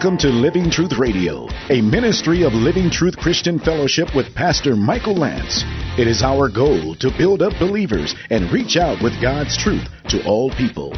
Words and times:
Welcome 0.00 0.16
to 0.20 0.28
Living 0.28 0.70
Truth 0.70 0.96
Radio, 0.98 1.46
a 1.68 1.82
ministry 1.82 2.42
of 2.42 2.54
Living 2.54 2.90
Truth 2.90 3.18
Christian 3.18 3.58
Fellowship 3.58 4.08
with 4.16 4.34
Pastor 4.34 4.74
Michael 4.74 5.14
Lance. 5.14 5.62
It 5.98 6.08
is 6.08 6.22
our 6.22 6.48
goal 6.48 6.94
to 7.00 7.10
build 7.18 7.42
up 7.42 7.52
believers 7.58 8.14
and 8.30 8.50
reach 8.50 8.78
out 8.78 9.02
with 9.02 9.20
God's 9.20 9.58
truth 9.58 9.86
to 10.08 10.24
all 10.24 10.50
people. 10.52 10.96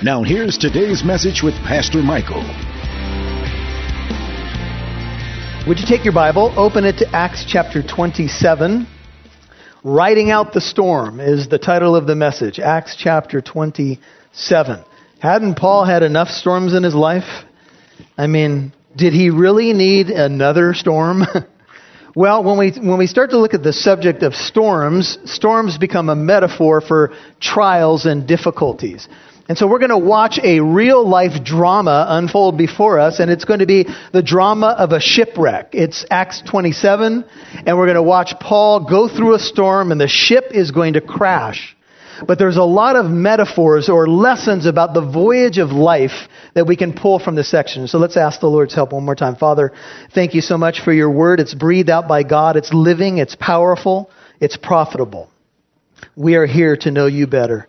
Now, 0.00 0.22
here's 0.22 0.56
today's 0.56 1.02
message 1.02 1.42
with 1.42 1.54
Pastor 1.64 2.04
Michael. 2.04 2.44
Would 5.66 5.80
you 5.80 5.86
take 5.88 6.04
your 6.04 6.14
Bible, 6.14 6.54
open 6.56 6.84
it 6.84 6.98
to 6.98 7.08
Acts 7.08 7.44
chapter 7.48 7.82
27? 7.82 8.86
Riding 9.82 10.30
Out 10.30 10.52
the 10.52 10.60
Storm 10.60 11.18
is 11.18 11.48
the 11.48 11.58
title 11.58 11.96
of 11.96 12.06
the 12.06 12.14
message. 12.14 12.60
Acts 12.60 12.94
chapter 12.96 13.40
27. 13.40 14.84
Hadn't 15.18 15.56
Paul 15.56 15.84
had 15.84 16.04
enough 16.04 16.28
storms 16.28 16.74
in 16.74 16.84
his 16.84 16.94
life? 16.94 17.44
I 18.16 18.26
mean, 18.26 18.72
did 18.96 19.12
he 19.12 19.30
really 19.30 19.72
need 19.72 20.08
another 20.08 20.74
storm? 20.74 21.22
well, 22.14 22.42
when 22.42 22.58
we, 22.58 22.70
when 22.70 22.98
we 22.98 23.06
start 23.06 23.30
to 23.30 23.38
look 23.38 23.54
at 23.54 23.62
the 23.62 23.72
subject 23.72 24.22
of 24.22 24.34
storms, 24.34 25.18
storms 25.24 25.78
become 25.78 26.08
a 26.08 26.16
metaphor 26.16 26.80
for 26.80 27.12
trials 27.40 28.06
and 28.06 28.26
difficulties. 28.26 29.08
And 29.48 29.56
so 29.56 29.68
we're 29.68 29.78
going 29.78 29.90
to 29.90 29.98
watch 29.98 30.40
a 30.42 30.58
real 30.58 31.06
life 31.08 31.44
drama 31.44 32.06
unfold 32.08 32.58
before 32.58 32.98
us, 32.98 33.20
and 33.20 33.30
it's 33.30 33.44
going 33.44 33.60
to 33.60 33.66
be 33.66 33.86
the 34.12 34.22
drama 34.22 34.74
of 34.76 34.90
a 34.90 35.00
shipwreck. 35.00 35.68
It's 35.72 36.04
Acts 36.10 36.42
27, 36.48 37.24
and 37.64 37.78
we're 37.78 37.86
going 37.86 37.94
to 37.94 38.02
watch 38.02 38.32
Paul 38.40 38.88
go 38.88 39.08
through 39.08 39.34
a 39.36 39.38
storm, 39.38 39.92
and 39.92 40.00
the 40.00 40.08
ship 40.08 40.46
is 40.50 40.72
going 40.72 40.94
to 40.94 41.00
crash. 41.00 41.76
But 42.26 42.38
there's 42.38 42.56
a 42.56 42.64
lot 42.64 42.96
of 42.96 43.06
metaphors 43.06 43.88
or 43.88 44.08
lessons 44.08 44.66
about 44.66 44.94
the 44.94 45.02
voyage 45.02 45.58
of 45.58 45.70
life 45.70 46.28
that 46.56 46.66
we 46.66 46.74
can 46.74 46.94
pull 46.94 47.18
from 47.18 47.34
this 47.34 47.50
section. 47.50 47.86
So 47.86 47.98
let's 47.98 48.16
ask 48.16 48.40
the 48.40 48.46
Lord's 48.46 48.74
help 48.74 48.94
one 48.94 49.04
more 49.04 49.14
time. 49.14 49.36
Father, 49.36 49.72
thank 50.14 50.32
you 50.32 50.40
so 50.40 50.56
much 50.56 50.80
for 50.82 50.90
your 50.90 51.10
word. 51.10 51.38
It's 51.38 51.52
breathed 51.52 51.90
out 51.90 52.08
by 52.08 52.22
God, 52.22 52.56
it's 52.56 52.72
living, 52.72 53.18
it's 53.18 53.36
powerful, 53.36 54.10
it's 54.40 54.56
profitable. 54.56 55.28
We 56.16 56.34
are 56.36 56.46
here 56.46 56.74
to 56.78 56.90
know 56.90 57.08
you 57.08 57.26
better. 57.26 57.68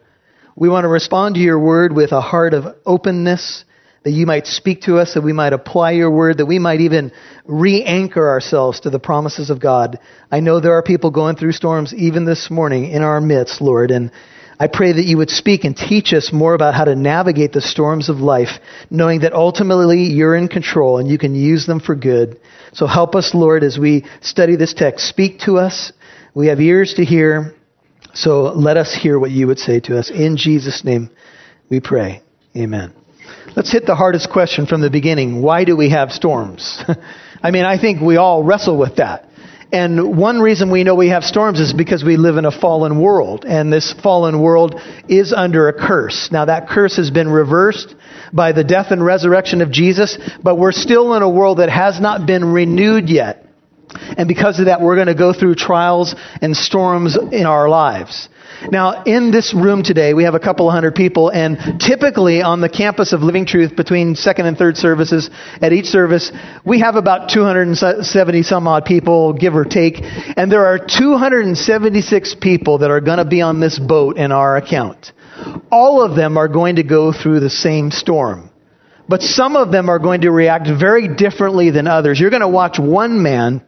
We 0.55 0.69
want 0.69 0.85
to 0.85 0.87
respond 0.87 1.35
to 1.35 1.41
your 1.41 1.59
word 1.59 1.93
with 1.93 2.13
a 2.13 2.21
heart 2.21 2.53
of 2.53 2.77
openness, 2.85 3.65
that 4.03 4.11
you 4.11 4.25
might 4.25 4.47
speak 4.47 4.83
to 4.83 4.99
us, 4.99 5.15
that 5.15 5.21
we 5.21 5.33
might 5.33 5.51
apply 5.51 5.91
your 5.91 6.09
word, 6.09 6.37
that 6.37 6.45
we 6.45 6.57
might 6.57 6.79
even 6.79 7.11
re 7.43 7.83
anchor 7.83 8.29
ourselves 8.29 8.79
to 8.81 8.89
the 8.89 8.99
promises 8.99 9.49
of 9.49 9.59
God. 9.59 9.99
I 10.31 10.39
know 10.39 10.61
there 10.61 10.77
are 10.77 10.81
people 10.81 11.11
going 11.11 11.35
through 11.35 11.51
storms 11.51 11.93
even 11.93 12.23
this 12.23 12.49
morning 12.49 12.89
in 12.89 13.01
our 13.01 13.19
midst, 13.19 13.59
Lord, 13.59 13.91
and 13.91 14.11
I 14.59 14.67
pray 14.67 14.91
that 14.91 15.05
you 15.05 15.17
would 15.17 15.29
speak 15.29 15.65
and 15.65 15.75
teach 15.75 16.13
us 16.13 16.31
more 16.33 16.55
about 16.55 16.73
how 16.73 16.85
to 16.85 16.95
navigate 16.95 17.51
the 17.53 17.61
storms 17.61 18.09
of 18.09 18.17
life, 18.17 18.59
knowing 18.89 19.19
that 19.21 19.33
ultimately 19.33 20.03
you're 20.03 20.35
in 20.35 20.47
control 20.47 20.97
and 20.97 21.07
you 21.07 21.19
can 21.19 21.35
use 21.35 21.67
them 21.67 21.79
for 21.79 21.95
good. 21.95 22.39
So 22.73 22.87
help 22.87 23.13
us, 23.15 23.35
Lord, 23.35 23.63
as 23.63 23.77
we 23.77 24.05
study 24.21 24.55
this 24.55 24.73
text. 24.73 25.07
Speak 25.07 25.39
to 25.41 25.57
us. 25.57 25.91
We 26.33 26.47
have 26.47 26.59
ears 26.59 26.95
to 26.95 27.05
hear. 27.05 27.53
So 28.13 28.53
let 28.53 28.77
us 28.77 28.93
hear 28.93 29.19
what 29.19 29.29
you 29.29 29.45
would 29.47 29.59
say 29.59 29.79
to 29.81 29.99
us. 29.99 30.09
In 30.09 30.37
Jesus' 30.37 30.83
name 30.83 31.11
we 31.69 31.79
pray. 31.79 32.23
Amen. 32.55 32.93
Let's 33.55 33.71
hit 33.71 33.85
the 33.85 33.95
hardest 33.95 34.31
question 34.31 34.65
from 34.65 34.81
the 34.81 34.89
beginning. 34.89 35.41
Why 35.41 35.65
do 35.65 35.77
we 35.77 35.91
have 35.91 36.11
storms? 36.11 36.83
I 37.43 37.51
mean, 37.51 37.65
I 37.65 37.79
think 37.79 38.01
we 38.01 38.17
all 38.17 38.43
wrestle 38.43 38.77
with 38.77 38.95
that. 38.95 39.26
And 39.71 40.17
one 40.17 40.39
reason 40.39 40.71
we 40.71 40.83
know 40.85 40.95
we 40.95 41.09
have 41.09 41.23
storms 41.23 41.59
is 41.59 41.73
because 41.73 42.03
we 42.03 42.15
live 42.15 42.37
in 42.37 42.45
a 42.45 42.51
fallen 42.51 43.01
world. 43.01 43.43
And 43.45 43.71
this 43.71 43.93
fallen 44.01 44.41
world 44.41 44.79
is 45.09 45.33
under 45.33 45.67
a 45.67 45.73
curse. 45.73 46.29
Now, 46.31 46.45
that 46.45 46.69
curse 46.69 46.95
has 46.95 47.11
been 47.11 47.27
reversed 47.27 47.93
by 48.31 48.53
the 48.53 48.63
death 48.63 48.87
and 48.91 49.03
resurrection 49.03 49.61
of 49.61 49.71
Jesus, 49.71 50.17
but 50.41 50.57
we're 50.57 50.71
still 50.71 51.15
in 51.15 51.21
a 51.21 51.29
world 51.29 51.59
that 51.59 51.69
has 51.69 51.99
not 51.99 52.25
been 52.25 52.45
renewed 52.45 53.09
yet. 53.09 53.45
And 54.17 54.27
because 54.27 54.59
of 54.59 54.65
that, 54.65 54.81
we're 54.81 54.95
going 54.95 55.07
to 55.07 55.15
go 55.15 55.33
through 55.33 55.55
trials 55.55 56.15
and 56.41 56.55
storms 56.55 57.17
in 57.17 57.45
our 57.45 57.67
lives. 57.67 58.29
Now, 58.71 59.03
in 59.03 59.31
this 59.31 59.53
room 59.53 59.83
today, 59.83 60.13
we 60.13 60.23
have 60.23 60.33
a 60.33 60.39
couple 60.39 60.69
hundred 60.71 60.95
people, 60.95 61.29
and 61.29 61.79
typically 61.79 62.41
on 62.41 62.61
the 62.61 62.69
campus 62.69 63.13
of 63.13 63.21
Living 63.21 63.45
Truth, 63.45 63.75
between 63.75 64.15
second 64.15 64.45
and 64.45 64.57
third 64.57 64.77
services, 64.77 65.29
at 65.61 65.73
each 65.73 65.85
service, 65.85 66.31
we 66.65 66.79
have 66.79 66.95
about 66.95 67.29
270 67.29 68.43
some 68.43 68.67
odd 68.67 68.85
people, 68.85 69.33
give 69.33 69.55
or 69.55 69.65
take, 69.65 69.97
and 70.01 70.51
there 70.51 70.65
are 70.65 70.79
276 70.79 72.35
people 72.41 72.79
that 72.79 72.91
are 72.91 73.01
going 73.01 73.19
to 73.19 73.25
be 73.25 73.41
on 73.41 73.59
this 73.59 73.77
boat 73.79 74.17
in 74.17 74.31
our 74.31 74.57
account. 74.57 75.11
All 75.71 76.03
of 76.03 76.15
them 76.15 76.37
are 76.37 76.47
going 76.47 76.77
to 76.77 76.83
go 76.83 77.11
through 77.13 77.41
the 77.41 77.49
same 77.49 77.91
storm. 77.91 78.49
But 79.09 79.21
some 79.21 79.55
of 79.55 79.71
them 79.71 79.89
are 79.89 79.99
going 79.99 80.21
to 80.21 80.31
react 80.31 80.67
very 80.67 81.07
differently 81.07 81.69
than 81.69 81.87
others. 81.87 82.19
You're 82.19 82.29
going 82.29 82.41
to 82.41 82.47
watch 82.47 82.77
one 82.77 83.21
man 83.23 83.63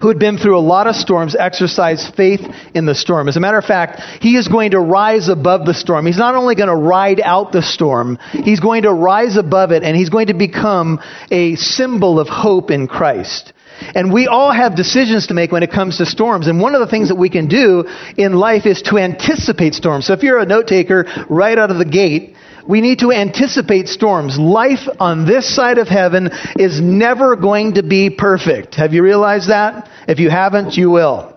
who 0.00 0.08
had 0.08 0.18
been 0.18 0.38
through 0.38 0.58
a 0.58 0.60
lot 0.60 0.86
of 0.86 0.94
storms, 0.94 1.34
exercise 1.34 2.10
faith 2.16 2.40
in 2.74 2.86
the 2.86 2.94
storm. 2.94 3.28
As 3.28 3.36
a 3.36 3.40
matter 3.40 3.58
of 3.58 3.64
fact, 3.64 4.00
he 4.20 4.36
is 4.36 4.48
going 4.48 4.72
to 4.72 4.80
rise 4.80 5.28
above 5.28 5.66
the 5.66 5.74
storm. 5.74 6.06
He's 6.06 6.18
not 6.18 6.34
only 6.34 6.54
going 6.54 6.68
to 6.68 6.76
ride 6.76 7.20
out 7.20 7.52
the 7.52 7.62
storm, 7.62 8.18
he's 8.32 8.60
going 8.60 8.82
to 8.82 8.92
rise 8.92 9.36
above 9.36 9.70
it 9.70 9.82
and 9.82 9.96
he's 9.96 10.10
going 10.10 10.26
to 10.26 10.34
become 10.34 11.00
a 11.30 11.56
symbol 11.56 12.20
of 12.20 12.28
hope 12.28 12.70
in 12.70 12.86
Christ. 12.86 13.52
And 13.94 14.12
we 14.12 14.26
all 14.26 14.52
have 14.52 14.76
decisions 14.76 15.28
to 15.28 15.34
make 15.34 15.50
when 15.50 15.62
it 15.62 15.72
comes 15.72 15.98
to 15.98 16.06
storms. 16.06 16.46
And 16.46 16.60
one 16.60 16.74
of 16.74 16.80
the 16.80 16.86
things 16.86 17.08
that 17.08 17.16
we 17.16 17.30
can 17.30 17.48
do 17.48 17.84
in 18.16 18.34
life 18.34 18.66
is 18.66 18.82
to 18.82 18.98
anticipate 18.98 19.74
storms. 19.74 20.06
So 20.06 20.12
if 20.12 20.22
you're 20.22 20.38
a 20.38 20.46
note 20.46 20.68
taker 20.68 21.06
right 21.28 21.56
out 21.58 21.70
of 21.70 21.78
the 21.78 21.84
gate, 21.84 22.36
we 22.68 22.80
need 22.80 23.00
to 23.00 23.12
anticipate 23.12 23.88
storms. 23.88 24.38
Life 24.38 24.88
on 25.00 25.26
this 25.26 25.54
side 25.54 25.78
of 25.78 25.88
heaven 25.88 26.30
is 26.58 26.80
never 26.80 27.36
going 27.36 27.74
to 27.74 27.82
be 27.82 28.10
perfect. 28.10 28.74
Have 28.76 28.92
you 28.92 29.02
realized 29.02 29.48
that? 29.48 29.90
If 30.08 30.18
you 30.18 30.30
haven't, 30.30 30.76
you 30.76 30.90
will. 30.90 31.36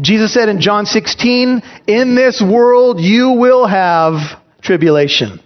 Jesus 0.00 0.34
said 0.34 0.48
in 0.48 0.60
John 0.60 0.84
16, 0.84 1.62
in 1.86 2.14
this 2.14 2.42
world 2.42 3.00
you 3.00 3.32
will 3.32 3.66
have 3.66 4.42
tribulation. 4.60 5.40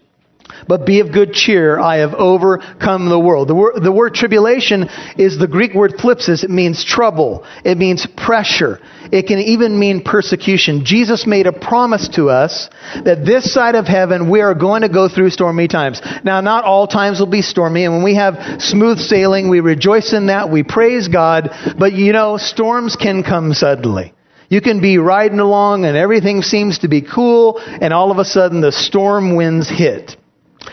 But 0.69 0.87
be 0.87 1.01
of 1.01 1.13
good 1.13 1.33
cheer, 1.33 1.79
I 1.79 1.99
have 1.99 2.15
overcome 2.15 3.09
the 3.09 3.19
world. 3.19 3.49
The, 3.49 3.55
wor- 3.55 3.79
the 3.81 3.93
word 3.93 4.15
tribulation 4.15 4.89
is 5.17 5.39
the 5.39 5.49
Greek 5.49 5.75
word 5.75 5.95
thlipsis. 5.99 6.45
It 6.45 6.51
means 6.51 6.85
trouble. 6.85 7.45
It 7.65 7.79
means 7.79 8.07
pressure. 8.17 8.81
It 9.13 9.27
can 9.27 9.39
even 9.39 9.79
mean 9.79 10.03
persecution. 10.03 10.85
Jesus 10.85 11.27
made 11.27 11.47
a 11.47 11.53
promise 11.53 12.09
to 12.15 12.31
us 12.31 12.69
that 13.05 13.25
this 13.25 13.53
side 13.53 13.75
of 13.75 13.87
heaven 13.87 14.31
we 14.31 14.41
are 14.41 14.55
going 14.55 14.83
to 14.83 14.89
go 14.89 15.09
through 15.09 15.31
stormy 15.31 15.69
times. 15.69 16.01
Now, 16.25 16.41
not 16.41 16.65
all 16.65 16.87
times 16.87 17.19
will 17.19 17.27
be 17.27 17.43
stormy, 17.43 17.85
and 17.85 17.95
when 17.95 18.05
we 18.05 18.15
have 18.15 18.63
smooth 18.63 18.99
sailing, 18.99 19.49
we 19.49 19.61
rejoice 19.61 20.13
in 20.13 20.27
that. 20.27 20.51
We 20.51 20.63
praise 20.63 21.09
God. 21.09 21.51
But 21.79 21.93
you 21.93 22.13
know, 22.13 22.37
storms 22.37 22.97
can 22.97 23.23
come 23.23 23.53
suddenly. 23.53 24.15
You 24.51 24.61
can 24.61 24.81
be 24.81 24.99
riding 24.99 25.39
along 25.39 25.85
and 25.85 25.97
everything 25.97 26.43
seems 26.43 26.81
to 26.81 26.89
be 26.89 27.03
cool, 27.03 27.59
and 27.59 27.95
all 27.95 28.11
of 28.11 28.19
a 28.19 28.25
sudden 28.25 28.61
the 28.61 28.73
storm 28.73 29.37
winds 29.37 29.69
hit. 29.71 30.17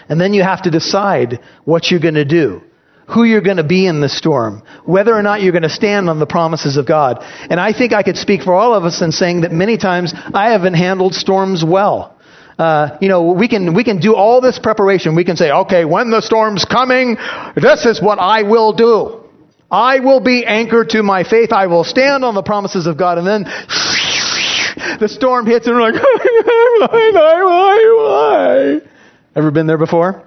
And 0.10 0.20
then 0.20 0.34
you 0.34 0.44
have 0.44 0.64
to 0.64 0.72
decide 0.72 1.40
what 1.66 1.90
you're 1.90 2.00
going 2.00 2.16
to 2.16 2.26
do, 2.26 2.62
who 3.08 3.24
you're 3.24 3.42
going 3.42 3.58
to 3.58 3.64
be 3.64 3.86
in 3.88 4.02
the 4.02 4.10
storm, 4.10 4.64
whether 4.86 5.14
or 5.14 5.22
not 5.22 5.42
you're 5.42 5.52
going 5.52 5.64
to 5.64 5.70
stand 5.70 6.10
on 6.10 6.20
the 6.20 6.26
promises 6.26 6.78
of 6.78 6.86
God. 6.86 7.24
And 7.50 7.60
I 7.60 7.74
think 7.74 7.94
I 7.94 8.04
could 8.04 8.18
speak 8.18 8.42
for 8.42 8.54
all 8.54 8.74
of 8.74 8.84
us 8.84 9.02
in 9.02 9.12
saying 9.12 9.42
that 9.42 9.52
many 9.52 9.78
times 9.78 10.14
I 10.16 10.52
haven't 10.52 10.76
handled 10.76 11.16
storms 11.16 11.64
well. 11.64 12.16
Uh, 12.58 12.98
you 13.02 13.08
know, 13.08 13.34
we 13.34 13.48
can 13.48 13.76
we 13.76 13.84
can 13.84 14.00
do 14.00 14.16
all 14.16 14.42
this 14.42 14.58
preparation. 14.58 15.16
We 15.16 15.24
can 15.24 15.38
say, 15.38 15.52
okay, 15.52 15.86
when 15.86 16.10
the 16.10 16.22
storm's 16.22 16.66
coming, 16.66 17.16
this 17.56 17.86
is 17.86 18.02
what 18.02 18.18
I 18.18 18.44
will 18.44 18.74
do. 18.74 19.24
I 19.70 20.00
will 20.00 20.22
be 20.22 20.46
anchored 20.46 20.90
to 20.92 21.04
my 21.04 21.24
faith. 21.24 21.52
I 21.52 21.68
will 21.68 21.84
stand 21.84 22.26
on 22.26 22.34
the 22.34 22.42
promises 22.42 22.88
of 22.88 22.98
God. 22.98 23.20
And 23.20 23.28
then 23.28 23.44
the 25.00 25.08
storm 25.08 25.46
hits, 25.46 25.68
and 25.68 25.76
we're 25.76 25.92
like, 25.92 25.94
why, 26.02 27.12
why, 27.14 27.44
why, 27.44 28.80
why? 28.82 28.97
Ever 29.38 29.52
been 29.52 29.68
there 29.68 29.78
before? 29.78 30.24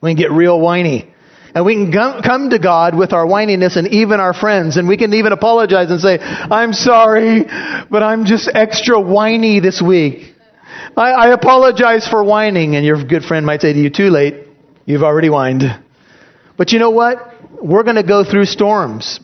We 0.00 0.10
can 0.10 0.16
get 0.16 0.32
real 0.32 0.58
whiny. 0.58 1.12
And 1.54 1.66
we 1.66 1.74
can 1.74 1.92
come 2.22 2.48
to 2.48 2.58
God 2.58 2.96
with 2.96 3.12
our 3.12 3.26
whininess 3.26 3.76
and 3.76 3.88
even 3.88 4.18
our 4.18 4.32
friends. 4.32 4.78
And 4.78 4.88
we 4.88 4.96
can 4.96 5.12
even 5.12 5.32
apologize 5.32 5.90
and 5.90 6.00
say, 6.00 6.18
I'm 6.18 6.72
sorry, 6.72 7.44
but 7.90 8.02
I'm 8.02 8.24
just 8.24 8.50
extra 8.54 8.98
whiny 8.98 9.60
this 9.60 9.82
week. 9.82 10.34
I, 10.96 11.10
I 11.10 11.28
apologize 11.34 12.08
for 12.08 12.24
whining. 12.24 12.76
And 12.76 12.86
your 12.86 13.04
good 13.04 13.24
friend 13.24 13.44
might 13.44 13.60
say 13.60 13.74
to 13.74 13.78
you, 13.78 13.90
too 13.90 14.08
late. 14.08 14.46
You've 14.86 15.02
already 15.02 15.28
whined. 15.28 15.64
But 16.56 16.72
you 16.72 16.78
know 16.78 16.90
what? 16.90 17.18
We're 17.62 17.82
going 17.82 17.96
to 17.96 18.02
go 18.02 18.24
through 18.24 18.46
storms. 18.46 19.20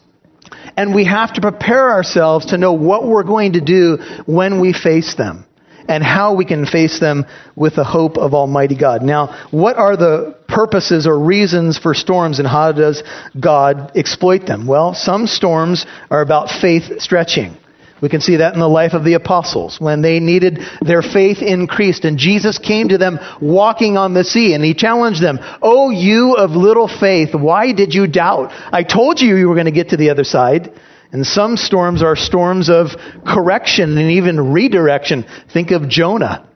And 0.76 0.94
we 0.94 1.06
have 1.06 1.32
to 1.34 1.40
prepare 1.40 1.90
ourselves 1.90 2.46
to 2.46 2.58
know 2.58 2.74
what 2.74 3.06
we're 3.06 3.24
going 3.24 3.54
to 3.54 3.62
do 3.62 3.96
when 4.26 4.60
we 4.60 4.74
face 4.74 5.14
them 5.14 5.45
and 5.88 6.03
how 6.03 6.35
we 6.35 6.44
can 6.44 6.67
face 6.67 7.00
them 7.00 7.27
with 7.55 7.77
the 7.77 7.85
hope 7.85 8.17
of 8.17 8.35
Almighty 8.35 8.77
God. 8.77 9.03
Now, 9.03 9.49
what 9.50 9.77
are 9.77 9.97
the 9.97 10.37
purposes 10.49 11.06
or 11.06 11.19
reasons 11.19 11.79
for 11.79 11.94
storms 11.94 12.38
and 12.38 12.49
how 12.49 12.73
does 12.73 13.03
God 13.38 13.93
exploit 13.97 14.47
them? 14.47 14.67
Well, 14.67 14.94
some 14.94 15.27
storms 15.27 15.87
are 16.11 16.23
about 16.23 16.50
faith 16.50 17.00
stretching. 17.00 17.56
We 18.03 18.11
can 18.11 18.21
see 18.21 18.37
that 18.37 18.53
in 18.53 18.61
the 18.61 18.69
life 18.69 18.93
of 18.93 19.05
the 19.05 19.15
apostles 19.15 19.81
when 19.81 20.03
they 20.03 20.21
needed 20.21 20.61
their 20.83 21.00
faith 21.00 21.38
increased 21.41 22.05
and 22.05 22.19
Jesus 22.19 22.59
came 22.59 22.88
to 22.88 22.99
them 22.99 23.19
walking 23.41 23.97
on 23.97 24.12
the 24.12 24.23
sea 24.23 24.53
and 24.53 24.62
he 24.62 24.75
challenged 24.75 25.23
them, 25.23 25.38
Oh, 25.62 25.91
you 25.91 26.35
of 26.35 26.50
little 26.50 26.88
faith, 26.88 27.35
why 27.35 27.73
did 27.73 27.94
you 27.94 28.06
doubt? 28.06 28.53
I 28.71 28.83
told 28.83 29.21
you 29.21 29.37
you 29.37 29.49
were 29.49 29.55
going 29.55 29.67
to 29.67 29.73
get 29.73 29.91
to 29.91 29.97
the 29.97 30.11
other 30.11 30.25
side. 30.25 30.73
And 31.12 31.26
some 31.26 31.56
storms 31.56 32.03
are 32.03 32.17
storms 32.17 32.69
of 32.69 32.88
correction 33.26 33.97
and 33.97 34.11
even 34.12 34.53
redirection. 34.53 35.25
Think 35.53 35.70
of 35.70 35.88
Jonah. 35.88 36.49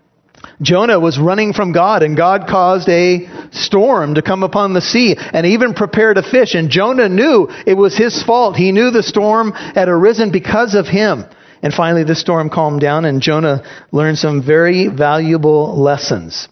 Jonah 0.62 1.00
was 1.00 1.18
running 1.18 1.52
from 1.52 1.72
God 1.72 2.02
and 2.02 2.16
God 2.16 2.46
caused 2.48 2.88
a 2.88 3.28
storm 3.52 4.14
to 4.14 4.22
come 4.22 4.42
upon 4.42 4.74
the 4.74 4.80
sea 4.80 5.16
and 5.18 5.46
even 5.46 5.74
prepared 5.74 6.18
a 6.18 6.22
fish. 6.22 6.54
And 6.54 6.70
Jonah 6.70 7.08
knew 7.08 7.48
it 7.66 7.76
was 7.76 7.96
his 7.96 8.22
fault. 8.22 8.56
He 8.56 8.72
knew 8.72 8.90
the 8.90 9.02
storm 9.02 9.52
had 9.52 9.88
arisen 9.88 10.32
because 10.32 10.74
of 10.74 10.86
him. 10.86 11.24
And 11.62 11.72
finally 11.72 12.04
the 12.04 12.14
storm 12.14 12.50
calmed 12.50 12.80
down 12.80 13.04
and 13.04 13.22
Jonah 13.22 13.62
learned 13.92 14.18
some 14.18 14.42
very 14.44 14.88
valuable 14.88 15.76
lessons. 15.80 16.48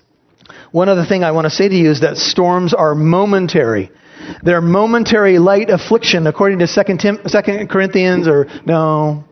One 0.71 0.89
other 0.89 1.05
thing 1.07 1.25
I 1.25 1.33
want 1.33 1.47
to 1.47 1.51
say 1.51 1.69
to 1.69 1.75
you 1.75 1.91
is 1.91 2.01
that 2.01 2.19
storms 2.19 2.75
are 2.75 2.95
momentary. 2.95 3.91
They're 4.43 4.61
momentary 4.61 5.39
light 5.39 5.71
affliction 5.71 6.27
according 6.27 6.59
to 6.61 6.67
2 6.67 6.97
Tim- 6.99 7.21
2 7.27 7.67
Corinthians 7.69 8.29
or 8.29 8.47
no, 8.67 9.25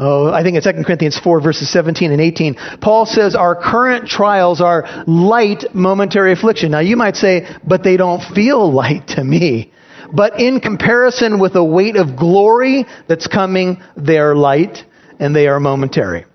Oh, 0.00 0.30
I 0.32 0.44
think 0.44 0.56
it's 0.56 0.64
2 0.64 0.84
Corinthians 0.84 1.18
4 1.18 1.40
verses 1.40 1.68
17 1.72 2.12
and 2.12 2.20
18, 2.20 2.54
Paul 2.80 3.04
says 3.04 3.34
our 3.34 3.56
current 3.56 4.08
trials 4.08 4.60
are 4.60 4.84
light 5.08 5.64
momentary 5.74 6.32
affliction. 6.32 6.70
Now 6.70 6.78
you 6.78 6.96
might 6.96 7.16
say, 7.16 7.48
but 7.66 7.82
they 7.82 7.96
don't 7.96 8.22
feel 8.32 8.72
light 8.72 9.08
to 9.08 9.24
me. 9.24 9.72
But 10.12 10.38
in 10.40 10.60
comparison 10.60 11.40
with 11.40 11.52
the 11.52 11.64
weight 11.64 11.96
of 11.96 12.16
glory 12.16 12.86
that's 13.08 13.26
coming, 13.26 13.82
they 13.96 14.18
are 14.18 14.36
light 14.36 14.84
and 15.18 15.34
they 15.34 15.48
are 15.48 15.58
momentary. 15.58 16.26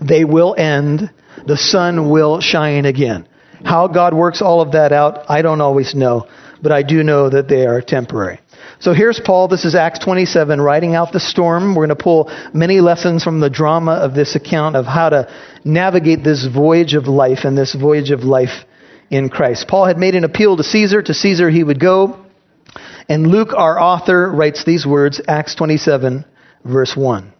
They 0.00 0.24
will 0.24 0.54
end. 0.56 1.10
The 1.46 1.56
sun 1.56 2.10
will 2.10 2.40
shine 2.40 2.84
again. 2.84 3.26
How 3.64 3.88
God 3.88 4.14
works 4.14 4.40
all 4.40 4.60
of 4.60 4.72
that 4.72 4.92
out, 4.92 5.28
I 5.28 5.42
don't 5.42 5.60
always 5.60 5.96
know, 5.96 6.28
but 6.62 6.72
I 6.72 6.82
do 6.82 7.02
know 7.02 7.28
that 7.30 7.48
they 7.48 7.66
are 7.66 7.80
temporary. 7.80 8.40
So 8.80 8.92
here's 8.92 9.20
Paul. 9.20 9.48
This 9.48 9.64
is 9.64 9.74
Acts 9.74 9.98
27, 9.98 10.60
riding 10.60 10.94
out 10.94 11.12
the 11.12 11.20
storm. 11.20 11.74
We're 11.74 11.86
going 11.86 11.96
to 11.96 12.02
pull 12.02 12.30
many 12.54 12.80
lessons 12.80 13.22
from 13.22 13.40
the 13.40 13.50
drama 13.50 13.92
of 13.92 14.14
this 14.14 14.34
account 14.36 14.76
of 14.76 14.86
how 14.86 15.10
to 15.10 15.32
navigate 15.64 16.24
this 16.24 16.46
voyage 16.46 16.94
of 16.94 17.06
life 17.06 17.40
and 17.44 17.56
this 17.56 17.74
voyage 17.74 18.10
of 18.10 18.20
life 18.20 18.64
in 19.10 19.28
Christ. 19.28 19.68
Paul 19.68 19.86
had 19.86 19.98
made 19.98 20.14
an 20.14 20.24
appeal 20.24 20.56
to 20.56 20.62
Caesar. 20.62 21.02
To 21.02 21.14
Caesar 21.14 21.50
he 21.50 21.62
would 21.62 21.80
go. 21.80 22.24
And 23.08 23.26
Luke, 23.26 23.52
our 23.56 23.80
author, 23.80 24.30
writes 24.30 24.64
these 24.64 24.86
words, 24.86 25.20
Acts 25.26 25.54
27, 25.56 26.24
verse 26.64 26.96
1. 26.96 27.32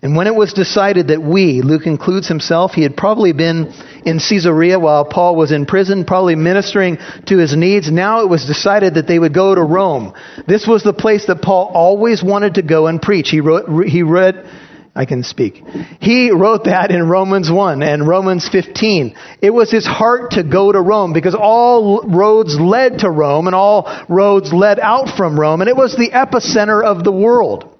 And 0.00 0.14
when 0.14 0.28
it 0.28 0.34
was 0.34 0.52
decided 0.52 1.08
that 1.08 1.20
we, 1.20 1.60
Luke 1.60 1.86
includes 1.86 2.28
himself, 2.28 2.72
he 2.72 2.82
had 2.82 2.96
probably 2.96 3.32
been 3.32 3.72
in 4.04 4.20
Caesarea 4.20 4.78
while 4.78 5.04
Paul 5.04 5.34
was 5.34 5.50
in 5.50 5.66
prison, 5.66 6.04
probably 6.04 6.36
ministering 6.36 6.98
to 7.26 7.38
his 7.38 7.56
needs. 7.56 7.90
Now 7.90 8.22
it 8.22 8.28
was 8.28 8.46
decided 8.46 8.94
that 8.94 9.08
they 9.08 9.18
would 9.18 9.34
go 9.34 9.56
to 9.56 9.62
Rome. 9.62 10.14
This 10.46 10.68
was 10.68 10.84
the 10.84 10.92
place 10.92 11.26
that 11.26 11.42
Paul 11.42 11.72
always 11.74 12.22
wanted 12.22 12.54
to 12.54 12.62
go 12.62 12.86
and 12.86 13.02
preach. 13.02 13.28
He 13.30 13.40
wrote, 13.40 13.86
he 13.86 14.04
read, 14.04 14.48
I 14.94 15.04
can 15.04 15.24
speak. 15.24 15.64
He 16.00 16.30
wrote 16.30 16.64
that 16.64 16.92
in 16.92 17.08
Romans 17.08 17.50
1 17.50 17.82
and 17.82 18.06
Romans 18.06 18.48
15. 18.48 19.16
It 19.42 19.50
was 19.50 19.68
his 19.70 19.86
heart 19.86 20.32
to 20.32 20.44
go 20.44 20.70
to 20.70 20.80
Rome 20.80 21.12
because 21.12 21.34
all 21.34 22.02
roads 22.02 22.58
led 22.58 23.00
to 23.00 23.10
Rome 23.10 23.48
and 23.48 23.54
all 23.54 24.04
roads 24.08 24.52
led 24.52 24.78
out 24.78 25.08
from 25.16 25.38
Rome 25.38 25.60
and 25.60 25.68
it 25.68 25.76
was 25.76 25.96
the 25.96 26.10
epicenter 26.10 26.84
of 26.84 27.02
the 27.02 27.12
world. 27.12 27.77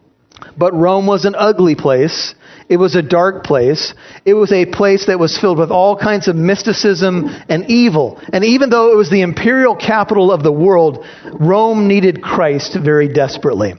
But 0.57 0.75
Rome 0.75 1.07
was 1.07 1.25
an 1.25 1.35
ugly 1.37 1.75
place. 1.75 2.35
It 2.69 2.77
was 2.77 2.95
a 2.95 3.03
dark 3.03 3.45
place. 3.45 3.95
It 4.25 4.35
was 4.35 4.53
a 4.53 4.67
place 4.67 5.07
that 5.07 5.19
was 5.19 5.39
filled 5.39 5.59
with 5.59 5.71
all 5.71 5.97
kinds 5.97 6.29
of 6.29 6.37
mysticism 6.37 7.29
and 7.49 7.71
evil. 7.71 8.21
And 8.33 8.45
even 8.45 8.71
though 8.71 8.93
it 8.93 8.97
was 8.97 9.11
the 9.11 9.23
imperial 9.23 9.75
capital 9.75 10.31
of 10.31 10.43
the 10.43 10.53
world, 10.53 11.05
Rome 11.25 11.89
needed 11.89 12.23
Christ 12.23 12.77
very 12.83 13.09
desperately. 13.09 13.75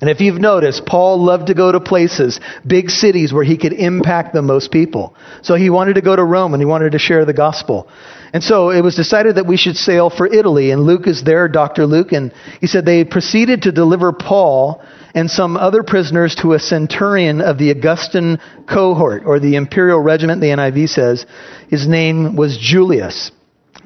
And 0.00 0.10
if 0.10 0.20
you've 0.20 0.40
noticed, 0.40 0.86
Paul 0.86 1.22
loved 1.22 1.46
to 1.48 1.54
go 1.54 1.70
to 1.70 1.80
places, 1.80 2.40
big 2.66 2.90
cities 2.90 3.32
where 3.32 3.44
he 3.44 3.56
could 3.56 3.72
impact 3.72 4.34
the 4.34 4.42
most 4.42 4.70
people. 4.70 5.14
So 5.42 5.54
he 5.54 5.70
wanted 5.70 5.94
to 5.94 6.02
go 6.02 6.16
to 6.16 6.24
Rome 6.24 6.52
and 6.52 6.60
he 6.60 6.66
wanted 6.66 6.92
to 6.92 6.98
share 6.98 7.24
the 7.24 7.32
gospel. 7.32 7.88
And 8.32 8.42
so 8.42 8.70
it 8.70 8.80
was 8.80 8.96
decided 8.96 9.36
that 9.36 9.46
we 9.46 9.56
should 9.56 9.76
sail 9.76 10.10
for 10.10 10.26
Italy. 10.26 10.72
And 10.72 10.82
Luke 10.82 11.06
is 11.06 11.22
there, 11.22 11.48
Dr. 11.48 11.86
Luke, 11.86 12.12
and 12.12 12.32
he 12.60 12.66
said 12.66 12.84
they 12.84 13.04
proceeded 13.04 13.62
to 13.62 13.72
deliver 13.72 14.12
Paul 14.12 14.84
and 15.14 15.30
some 15.30 15.56
other 15.56 15.82
prisoners 15.82 16.34
to 16.36 16.52
a 16.52 16.58
centurion 16.58 17.40
of 17.40 17.56
the 17.58 17.70
Augustan 17.70 18.38
cohort, 18.68 19.22
or 19.24 19.38
the 19.38 19.56
imperial 19.56 20.00
regiment, 20.00 20.40
the 20.40 20.48
NIV 20.48 20.88
says. 20.88 21.26
His 21.68 21.86
name 21.86 22.36
was 22.36 22.58
Julius. 22.58 23.30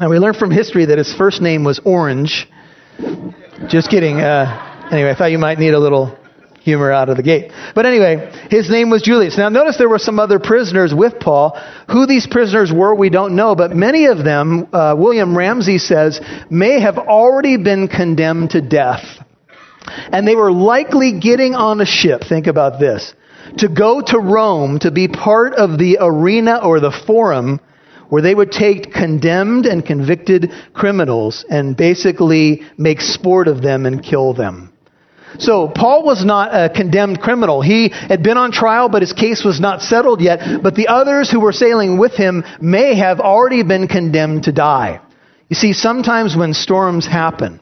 Now 0.01 0.09
we 0.09 0.19
learn 0.19 0.35
from 0.35 0.51
history 0.51 0.87
that 0.87 0.99
his 0.99 1.13
first 1.15 1.43
name 1.43 1.65
was 1.65 1.81
Orange. 1.85 2.49
Just 3.69 3.91
kidding. 3.91 4.21
Uh, 4.21 4.89
anyway, 4.91 5.11
I 5.11 5.15
thought 5.15 5.31
you 5.31 5.39
might 5.39 5.59
need 5.59 5.75
a 5.75 5.79
little 5.79 6.17
humor 6.63 6.93
out 6.93 7.09
of 7.09 7.17
the 7.17 7.23
gate. 7.23 7.51
But 7.75 7.87
anyway, 7.87 8.31
his 8.51 8.71
name 8.71 8.91
was 8.91 9.03
Julius. 9.03 9.39
Now 9.39 9.49
notice 9.49 9.79
there 9.79 9.89
were 9.89 9.99
some 9.99 10.21
other 10.21 10.39
prisoners 10.39 10.95
with 10.95 11.19
Paul. 11.19 11.59
Who 11.89 12.07
these 12.07 12.27
prisoners 12.27 12.73
were, 12.73 12.95
we 12.95 13.11
don't 13.11 13.37
know, 13.37 13.55
but 13.55 13.75
many 13.75 14.07
of 14.07 14.23
them, 14.23 14.69
uh, 14.73 14.95
William 14.97 15.37
Ramsay 15.37 15.79
says, 15.79 16.21
may 16.51 16.81
have 16.81 16.99
already 16.99 17.57
been 17.57 17.89
condemned 17.89 18.51
to 18.51 18.61
death. 18.61 19.18
And 19.88 20.26
they 20.26 20.37
were 20.37 20.52
likely 20.52 21.19
getting 21.19 21.55
on 21.55 21.81
a 21.81 21.87
ship, 21.87 22.23
think 22.29 22.46
about 22.46 22.79
this, 22.79 23.14
to 23.58 23.69
go 23.69 24.00
to 24.00 24.19
Rome 24.19 24.79
to 24.81 24.90
be 24.90 25.08
part 25.08 25.55
of 25.55 25.79
the 25.79 25.99
arena 26.00 26.61
or 26.62 26.81
the 26.81 26.93
forum 27.06 27.61
where 28.08 28.23
they 28.23 28.35
would 28.35 28.52
take 28.52 28.93
condemned 28.93 29.67
and 29.67 29.85
convicted 29.85 30.50
criminals 30.73 31.44
and 31.49 31.76
basically 31.76 32.62
make 32.76 33.00
sport 33.00 33.49
of 33.49 33.62
them 33.62 33.87
and 33.87 34.02
kill 34.02 34.32
them. 34.32 34.73
So 35.38 35.69
Paul 35.69 36.05
was 36.05 36.25
not 36.25 36.55
a 36.55 36.70
condemned 36.70 37.20
criminal. 37.20 37.61
He 37.61 37.90
had 37.90 38.23
been 38.23 38.38
on 38.38 38.50
trial, 38.50 38.88
but 38.88 39.02
his 39.02 39.12
case 39.12 39.44
was 39.44 39.61
not 39.61 39.82
settled 39.82 40.23
yet. 40.23 40.62
But 40.62 40.75
the 40.75 40.88
others 40.88 41.31
who 41.31 41.40
were 41.40 41.52
sailing 41.52 41.99
with 41.99 42.14
him 42.14 42.44
may 42.61 42.94
have 42.96 43.20
already 43.20 43.62
been 43.62 43.88
condemned 43.88 44.44
to 44.44 44.52
die. 44.52 45.00
You 45.50 45.56
see, 45.56 45.75
sometimes 45.75 46.35
when 46.35 46.55
storms 46.55 47.06
happen, 47.06 47.61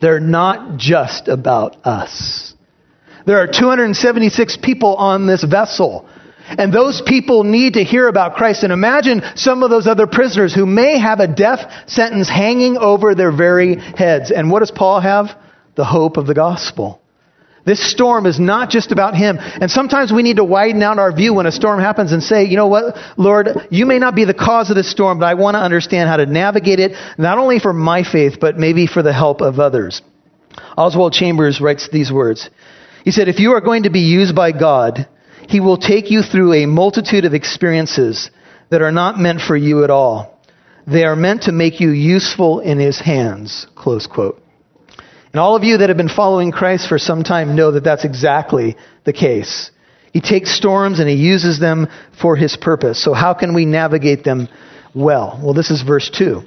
they're 0.00 0.20
not 0.20 0.76
just 0.76 1.28
about 1.28 1.86
us. 1.86 2.54
There 3.26 3.38
are 3.38 3.46
276 3.46 4.58
people 4.62 4.94
on 4.96 5.26
this 5.26 5.42
vessel. 5.42 6.08
And 6.48 6.72
those 6.72 7.02
people 7.04 7.42
need 7.42 7.74
to 7.74 7.82
hear 7.82 8.06
about 8.06 8.36
Christ. 8.36 8.62
And 8.62 8.72
imagine 8.72 9.22
some 9.34 9.64
of 9.64 9.70
those 9.70 9.88
other 9.88 10.06
prisoners 10.06 10.54
who 10.54 10.64
may 10.64 10.98
have 10.98 11.18
a 11.18 11.26
death 11.26 11.90
sentence 11.90 12.28
hanging 12.28 12.76
over 12.76 13.16
their 13.16 13.32
very 13.32 13.76
heads. 13.76 14.30
And 14.30 14.50
what 14.50 14.60
does 14.60 14.70
Paul 14.70 15.00
have? 15.00 15.26
The 15.74 15.84
hope 15.84 16.16
of 16.16 16.26
the 16.26 16.34
gospel. 16.34 17.02
This 17.66 17.90
storm 17.90 18.26
is 18.26 18.38
not 18.38 18.70
just 18.70 18.92
about 18.92 19.16
him. 19.16 19.38
And 19.40 19.68
sometimes 19.68 20.12
we 20.12 20.22
need 20.22 20.36
to 20.36 20.44
widen 20.44 20.82
out 20.82 21.00
our 21.00 21.12
view 21.12 21.34
when 21.34 21.46
a 21.46 21.52
storm 21.52 21.80
happens 21.80 22.12
and 22.12 22.22
say, 22.22 22.44
you 22.44 22.56
know 22.56 22.68
what, 22.68 22.94
Lord, 23.18 23.48
you 23.70 23.86
may 23.86 23.98
not 23.98 24.14
be 24.14 24.24
the 24.24 24.34
cause 24.34 24.70
of 24.70 24.76
this 24.76 24.88
storm, 24.88 25.18
but 25.18 25.26
I 25.26 25.34
want 25.34 25.56
to 25.56 25.58
understand 25.58 26.08
how 26.08 26.16
to 26.16 26.26
navigate 26.26 26.78
it, 26.78 26.92
not 27.18 27.38
only 27.38 27.58
for 27.58 27.72
my 27.72 28.04
faith, 28.04 28.38
but 28.40 28.56
maybe 28.56 28.86
for 28.86 29.02
the 29.02 29.12
help 29.12 29.40
of 29.40 29.58
others. 29.58 30.00
Oswald 30.78 31.12
Chambers 31.12 31.60
writes 31.60 31.88
these 31.90 32.12
words. 32.12 32.48
He 33.04 33.10
said, 33.10 33.28
if 33.28 33.40
you 33.40 33.52
are 33.52 33.60
going 33.60 33.82
to 33.82 33.90
be 33.90 34.00
used 34.00 34.36
by 34.36 34.52
God, 34.52 35.08
he 35.48 35.58
will 35.58 35.76
take 35.76 36.10
you 36.10 36.22
through 36.22 36.54
a 36.54 36.66
multitude 36.66 37.24
of 37.24 37.34
experiences 37.34 38.30
that 38.70 38.80
are 38.80 38.92
not 38.92 39.18
meant 39.18 39.40
for 39.40 39.56
you 39.56 39.82
at 39.82 39.90
all. 39.90 40.40
They 40.86 41.02
are 41.02 41.16
meant 41.16 41.42
to 41.42 41.52
make 41.52 41.80
you 41.80 41.90
useful 41.90 42.60
in 42.60 42.78
his 42.78 43.00
hands. 43.00 43.66
Close 43.74 44.06
quote. 44.06 44.40
And 45.36 45.40
all 45.42 45.54
of 45.54 45.64
you 45.64 45.76
that 45.76 45.90
have 45.90 45.98
been 45.98 46.08
following 46.08 46.50
Christ 46.50 46.88
for 46.88 46.98
some 46.98 47.22
time 47.22 47.56
know 47.56 47.72
that 47.72 47.84
that's 47.84 48.06
exactly 48.06 48.74
the 49.04 49.12
case. 49.12 49.70
He 50.14 50.22
takes 50.22 50.56
storms 50.56 50.98
and 50.98 51.10
he 51.10 51.14
uses 51.14 51.60
them 51.60 51.88
for 52.18 52.36
his 52.36 52.56
purpose. 52.56 53.04
So 53.04 53.12
how 53.12 53.34
can 53.34 53.52
we 53.52 53.66
navigate 53.66 54.24
them 54.24 54.48
well? 54.94 55.38
Well, 55.44 55.52
this 55.52 55.70
is 55.70 55.82
verse 55.82 56.08
2. 56.08 56.40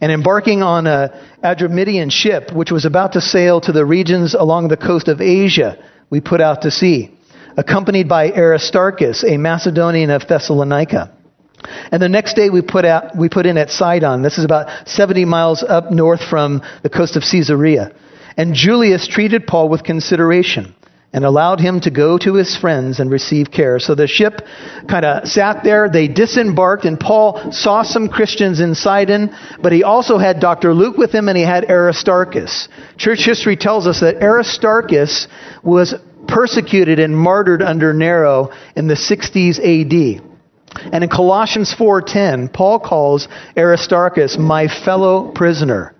And 0.00 0.10
embarking 0.10 0.62
on 0.62 0.86
a 0.86 1.22
Adramyttian 1.44 2.10
ship, 2.10 2.50
which 2.50 2.70
was 2.70 2.86
about 2.86 3.12
to 3.12 3.20
sail 3.20 3.60
to 3.60 3.72
the 3.72 3.84
regions 3.84 4.32
along 4.32 4.68
the 4.68 4.78
coast 4.78 5.08
of 5.08 5.20
Asia, 5.20 5.76
we 6.08 6.22
put 6.22 6.40
out 6.40 6.62
to 6.62 6.70
sea, 6.70 7.14
accompanied 7.58 8.08
by 8.08 8.30
Aristarchus, 8.30 9.22
a 9.22 9.36
Macedonian 9.36 10.08
of 10.08 10.26
Thessalonica. 10.26 11.12
And 11.92 12.00
the 12.00 12.08
next 12.08 12.36
day 12.36 12.48
we 12.48 12.62
put 12.62 12.86
out, 12.86 13.14
we 13.14 13.28
put 13.28 13.44
in 13.44 13.58
at 13.58 13.68
Sidon. 13.68 14.22
This 14.22 14.38
is 14.38 14.46
about 14.46 14.88
70 14.88 15.26
miles 15.26 15.62
up 15.62 15.90
north 15.90 16.22
from 16.22 16.62
the 16.82 16.88
coast 16.88 17.16
of 17.16 17.22
Caesarea. 17.22 17.92
And 18.36 18.54
Julius 18.54 19.06
treated 19.06 19.46
Paul 19.46 19.68
with 19.68 19.82
consideration 19.82 20.74
and 21.12 21.24
allowed 21.24 21.58
him 21.58 21.80
to 21.80 21.90
go 21.90 22.18
to 22.18 22.34
his 22.34 22.56
friends 22.56 23.00
and 23.00 23.10
receive 23.10 23.50
care. 23.50 23.78
So 23.80 23.94
the 23.94 24.06
ship 24.06 24.42
kind 24.88 25.04
of 25.04 25.26
sat 25.28 25.64
there. 25.64 25.88
They 25.88 26.06
disembarked, 26.06 26.84
and 26.84 26.98
Paul 27.00 27.50
saw 27.52 27.82
some 27.82 28.08
Christians 28.08 28.60
in 28.60 28.74
Sidon, 28.74 29.34
but 29.60 29.72
he 29.72 29.82
also 29.82 30.18
had 30.18 30.38
Dr. 30.38 30.72
Luke 30.72 30.96
with 30.96 31.12
him, 31.12 31.28
and 31.28 31.36
he 31.36 31.42
had 31.42 31.68
Aristarchus. 31.68 32.68
Church 32.96 33.24
history 33.24 33.56
tells 33.56 33.88
us 33.88 34.00
that 34.00 34.22
Aristarchus 34.22 35.26
was 35.64 35.94
persecuted 36.28 37.00
and 37.00 37.16
martyred 37.16 37.62
under 37.62 37.92
Nero 37.92 38.52
in 38.76 38.86
the 38.86 38.94
60s 38.94 39.58
AD. 39.58 40.22
And 40.92 41.02
in 41.02 41.10
Colossians 41.10 41.74
4:10, 41.74 42.52
Paul 42.52 42.78
calls 42.78 43.26
Aristarchus 43.56 44.38
my 44.38 44.68
fellow 44.68 45.32
prisoner. 45.32 45.94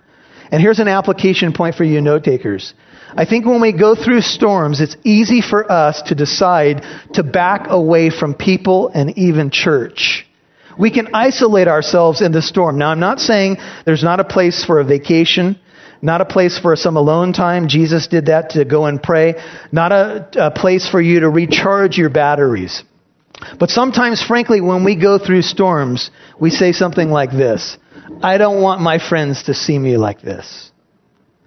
And 0.51 0.61
here's 0.61 0.81
an 0.81 0.89
application 0.89 1.53
point 1.53 1.77
for 1.77 1.85
you 1.85 2.01
note 2.01 2.25
takers. 2.25 2.75
I 3.17 3.25
think 3.25 3.47
when 3.47 3.61
we 3.61 3.73
go 3.73 3.95
through 3.95 4.21
storms, 4.21 4.81
it's 4.81 4.97
easy 5.05 5.41
for 5.41 5.71
us 5.71 6.03
to 6.03 6.15
decide 6.15 6.85
to 7.15 7.23
back 7.23 7.67
away 7.69 8.11
from 8.11 8.35
people 8.35 8.89
and 8.89 9.17
even 9.19 9.51
church. 9.51 10.27
We 10.79 10.91
can 10.91 11.15
isolate 11.15 11.69
ourselves 11.69 12.23
in 12.23 12.33
the 12.33 12.43
storm. 12.43 12.79
Now, 12.79 12.91
I'm 12.91 13.01
not 13.01 13.21
saying 13.21 13.59
there's 13.85 14.05
not 14.05 14.21
a 14.21 14.25
place 14.25 14.65
for 14.65 14.81
a 14.81 14.85
vacation, 14.85 15.59
not 16.01 16.21
a 16.21 16.25
place 16.25 16.59
for 16.59 16.75
some 16.77 16.97
alone 16.97 17.33
time. 17.33 17.69
Jesus 17.69 18.07
did 18.07 18.27
that 18.27 18.51
to 18.51 18.65
go 18.65 18.87
and 18.87 19.03
pray. 19.03 19.35
Not 19.73 19.93
a, 19.93 20.47
a 20.47 20.51
place 20.51 20.89
for 20.89 21.01
you 21.01 21.21
to 21.21 21.29
recharge 21.29 21.99
your 21.99 22.11
batteries. 22.11 22.83
But 23.59 23.71
sometimes, 23.71 24.23
frankly, 24.23 24.61
when 24.61 24.85
we 24.85 24.97
go 24.97 25.19
through 25.19 25.43
storms, 25.43 26.11
we 26.39 26.51
say 26.51 26.73
something 26.73 27.11
like 27.11 27.31
this 27.31 27.77
I 28.23 28.39
don't 28.39 28.61
want 28.61 28.81
my 28.81 28.99
friends 28.99 29.45
to 29.45 29.55
see 29.55 29.79
me 29.79 29.97
like 29.97 30.21
this. 30.23 30.71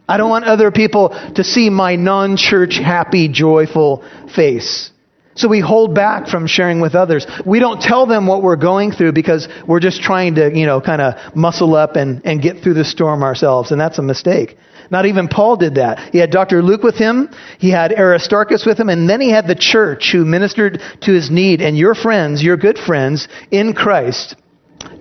I 0.07 0.17
don't 0.17 0.29
want 0.29 0.45
other 0.45 0.71
people 0.71 1.09
to 1.35 1.43
see 1.43 1.69
my 1.69 1.95
non 1.95 2.37
church 2.37 2.77
happy, 2.77 3.27
joyful 3.29 4.03
face. 4.35 4.91
So 5.35 5.47
we 5.47 5.59
hold 5.59 5.95
back 5.95 6.27
from 6.27 6.45
sharing 6.45 6.79
with 6.79 6.93
others. 6.93 7.25
We 7.45 7.59
don't 7.59 7.81
tell 7.81 8.05
them 8.05 8.27
what 8.27 8.43
we're 8.43 8.55
going 8.55 8.91
through 8.91 9.13
because 9.13 9.47
we're 9.67 9.79
just 9.79 10.01
trying 10.01 10.35
to, 10.35 10.55
you 10.55 10.67
know, 10.67 10.79
kind 10.79 11.01
of 11.01 11.35
muscle 11.35 11.73
up 11.75 11.95
and, 11.95 12.21
and 12.23 12.41
get 12.41 12.61
through 12.61 12.75
the 12.75 12.85
storm 12.85 13.23
ourselves. 13.23 13.71
And 13.71 13.81
that's 13.81 13.97
a 13.97 14.03
mistake. 14.03 14.57
Not 14.91 15.07
even 15.07 15.27
Paul 15.27 15.55
did 15.55 15.75
that. 15.75 16.11
He 16.11 16.19
had 16.19 16.29
Dr. 16.29 16.61
Luke 16.61 16.83
with 16.83 16.95
him. 16.95 17.29
He 17.57 17.71
had 17.71 17.91
Aristarchus 17.93 18.65
with 18.65 18.79
him. 18.79 18.89
And 18.89 19.09
then 19.09 19.21
he 19.21 19.31
had 19.31 19.47
the 19.47 19.55
church 19.55 20.11
who 20.11 20.23
ministered 20.23 20.81
to 21.01 21.11
his 21.11 21.31
need. 21.31 21.61
And 21.61 21.75
your 21.75 21.95
friends, 21.95 22.43
your 22.43 22.57
good 22.57 22.77
friends 22.77 23.27
in 23.49 23.73
Christ 23.73 24.35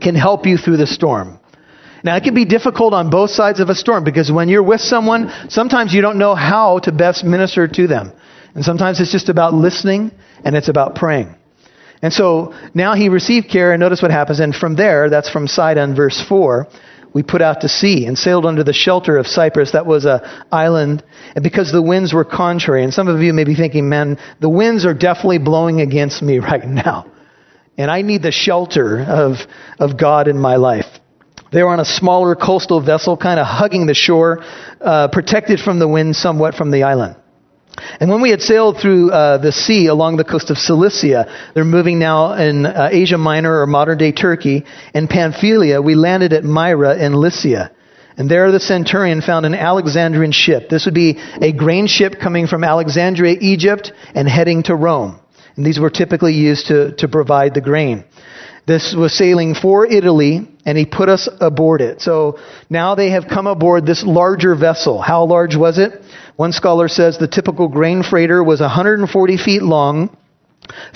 can 0.00 0.14
help 0.14 0.46
you 0.46 0.56
through 0.56 0.78
the 0.78 0.86
storm. 0.86 1.40
Now, 2.04 2.16
it 2.16 2.24
can 2.24 2.34
be 2.34 2.44
difficult 2.44 2.94
on 2.94 3.10
both 3.10 3.30
sides 3.30 3.60
of 3.60 3.68
a 3.68 3.74
storm 3.74 4.02
because 4.02 4.30
when 4.30 4.48
you're 4.48 4.62
with 4.62 4.80
someone, 4.80 5.32
sometimes 5.48 5.94
you 5.94 6.02
don't 6.02 6.18
know 6.18 6.34
how 6.34 6.80
to 6.80 6.92
best 6.92 7.24
minister 7.24 7.68
to 7.68 7.86
them. 7.86 8.12
And 8.54 8.64
sometimes 8.64 9.00
it's 9.00 9.12
just 9.12 9.28
about 9.28 9.54
listening 9.54 10.10
and 10.44 10.56
it's 10.56 10.68
about 10.68 10.94
praying. 10.94 11.34
And 12.02 12.12
so 12.12 12.52
now 12.74 12.94
he 12.94 13.08
received 13.08 13.48
care, 13.48 13.72
and 13.72 13.80
notice 13.80 14.02
what 14.02 14.10
happens. 14.10 14.40
And 14.40 14.54
from 14.54 14.74
there, 14.74 15.08
that's 15.08 15.30
from 15.30 15.46
Sidon, 15.46 15.94
verse 15.94 16.20
4, 16.28 16.66
we 17.14 17.22
put 17.22 17.40
out 17.40 17.60
to 17.60 17.68
sea 17.68 18.06
and 18.06 18.18
sailed 18.18 18.44
under 18.44 18.64
the 18.64 18.72
shelter 18.72 19.18
of 19.18 19.26
Cyprus. 19.28 19.72
That 19.72 19.86
was 19.86 20.04
a 20.04 20.44
island. 20.50 21.04
And 21.36 21.44
because 21.44 21.70
the 21.70 21.82
winds 21.82 22.12
were 22.12 22.24
contrary, 22.24 22.82
and 22.82 22.92
some 22.92 23.06
of 23.06 23.20
you 23.20 23.32
may 23.32 23.44
be 23.44 23.54
thinking, 23.54 23.88
man, 23.88 24.18
the 24.40 24.48
winds 24.48 24.84
are 24.84 24.94
definitely 24.94 25.38
blowing 25.38 25.80
against 25.80 26.22
me 26.22 26.38
right 26.40 26.66
now. 26.66 27.06
And 27.78 27.90
I 27.90 28.02
need 28.02 28.22
the 28.22 28.32
shelter 28.32 29.00
of, 29.00 29.36
of 29.78 29.96
God 29.96 30.26
in 30.26 30.38
my 30.38 30.56
life. 30.56 30.86
They 31.52 31.62
were 31.62 31.68
on 31.68 31.80
a 31.80 31.84
smaller 31.84 32.34
coastal 32.34 32.80
vessel, 32.80 33.16
kind 33.16 33.38
of 33.38 33.46
hugging 33.46 33.86
the 33.86 33.94
shore, 33.94 34.42
uh, 34.80 35.08
protected 35.08 35.60
from 35.60 35.78
the 35.78 35.86
wind 35.86 36.16
somewhat 36.16 36.54
from 36.54 36.70
the 36.70 36.84
island. 36.84 37.16
And 38.00 38.10
when 38.10 38.20
we 38.20 38.30
had 38.30 38.40
sailed 38.40 38.78
through 38.78 39.10
uh, 39.10 39.38
the 39.38 39.52
sea 39.52 39.86
along 39.86 40.16
the 40.16 40.24
coast 40.24 40.50
of 40.50 40.58
Cilicia, 40.58 41.52
they're 41.54 41.64
moving 41.64 41.98
now 41.98 42.34
in 42.34 42.66
uh, 42.66 42.88
Asia 42.90 43.18
Minor 43.18 43.60
or 43.60 43.66
modern 43.66 43.98
day 43.98 44.12
Turkey, 44.12 44.64
and 44.94 45.08
Pamphylia, 45.08 45.80
we 45.80 45.94
landed 45.94 46.32
at 46.32 46.44
Myra 46.44 46.96
in 46.98 47.14
Lycia. 47.14 47.70
And 48.16 48.30
there 48.30 48.50
the 48.52 48.60
centurion 48.60 49.22
found 49.22 49.46
an 49.46 49.54
Alexandrian 49.54 50.32
ship. 50.32 50.68
This 50.68 50.84
would 50.84 50.94
be 50.94 51.18
a 51.40 51.52
grain 51.52 51.86
ship 51.86 52.16
coming 52.20 52.46
from 52.46 52.62
Alexandria, 52.62 53.36
Egypt, 53.40 53.92
and 54.14 54.28
heading 54.28 54.62
to 54.64 54.74
Rome. 54.74 55.18
And 55.56 55.64
these 55.64 55.78
were 55.78 55.90
typically 55.90 56.34
used 56.34 56.66
to, 56.66 56.94
to 56.96 57.08
provide 57.08 57.54
the 57.54 57.60
grain. 57.60 58.04
This 58.66 58.94
was 58.96 59.16
sailing 59.16 59.54
for 59.54 59.86
Italy, 59.86 60.48
and 60.64 60.78
he 60.78 60.86
put 60.86 61.08
us 61.08 61.28
aboard 61.40 61.80
it. 61.80 62.00
So 62.00 62.38
now 62.70 62.94
they 62.94 63.10
have 63.10 63.26
come 63.26 63.48
aboard 63.48 63.84
this 63.84 64.04
larger 64.04 64.54
vessel. 64.54 65.00
How 65.00 65.24
large 65.24 65.56
was 65.56 65.78
it? 65.78 66.00
One 66.36 66.52
scholar 66.52 66.88
says 66.88 67.18
the 67.18 67.26
typical 67.26 67.68
grain 67.68 68.02
freighter 68.02 68.42
was 68.42 68.60
140 68.60 69.36
feet 69.36 69.62
long, 69.62 70.16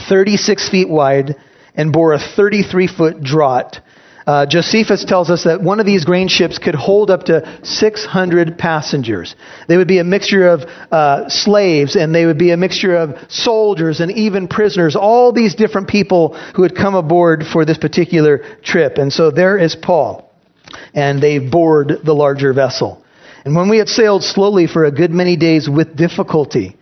36 0.08 0.68
feet 0.68 0.88
wide, 0.88 1.34
and 1.74 1.92
bore 1.92 2.12
a 2.12 2.18
33 2.18 2.86
foot 2.86 3.22
draught. 3.22 3.80
Uh, 4.26 4.44
Josephus 4.44 5.04
tells 5.04 5.30
us 5.30 5.44
that 5.44 5.62
one 5.62 5.78
of 5.78 5.86
these 5.86 6.04
grain 6.04 6.26
ships 6.26 6.58
could 6.58 6.74
hold 6.74 7.10
up 7.10 7.24
to 7.24 7.60
600 7.62 8.58
passengers. 8.58 9.36
They 9.68 9.76
would 9.76 9.86
be 9.86 9.98
a 9.98 10.04
mixture 10.04 10.48
of 10.48 10.62
uh, 10.90 11.28
slaves 11.28 11.94
and 11.94 12.12
they 12.12 12.26
would 12.26 12.38
be 12.38 12.50
a 12.50 12.56
mixture 12.56 12.96
of 12.96 13.30
soldiers 13.30 14.00
and 14.00 14.10
even 14.10 14.48
prisoners, 14.48 14.96
all 14.96 15.32
these 15.32 15.54
different 15.54 15.86
people 15.86 16.34
who 16.56 16.64
had 16.64 16.74
come 16.74 16.96
aboard 16.96 17.44
for 17.46 17.64
this 17.64 17.78
particular 17.78 18.38
trip. 18.64 18.98
And 18.98 19.12
so 19.12 19.30
there 19.30 19.58
is 19.58 19.76
Paul. 19.76 20.28
And 20.92 21.22
they 21.22 21.38
board 21.38 22.00
the 22.04 22.14
larger 22.14 22.52
vessel. 22.52 23.04
And 23.44 23.54
when 23.54 23.68
we 23.68 23.78
had 23.78 23.88
sailed 23.88 24.24
slowly 24.24 24.66
for 24.66 24.86
a 24.86 24.90
good 24.90 25.12
many 25.12 25.36
days 25.36 25.70
with 25.70 25.96
difficulty 25.96 26.76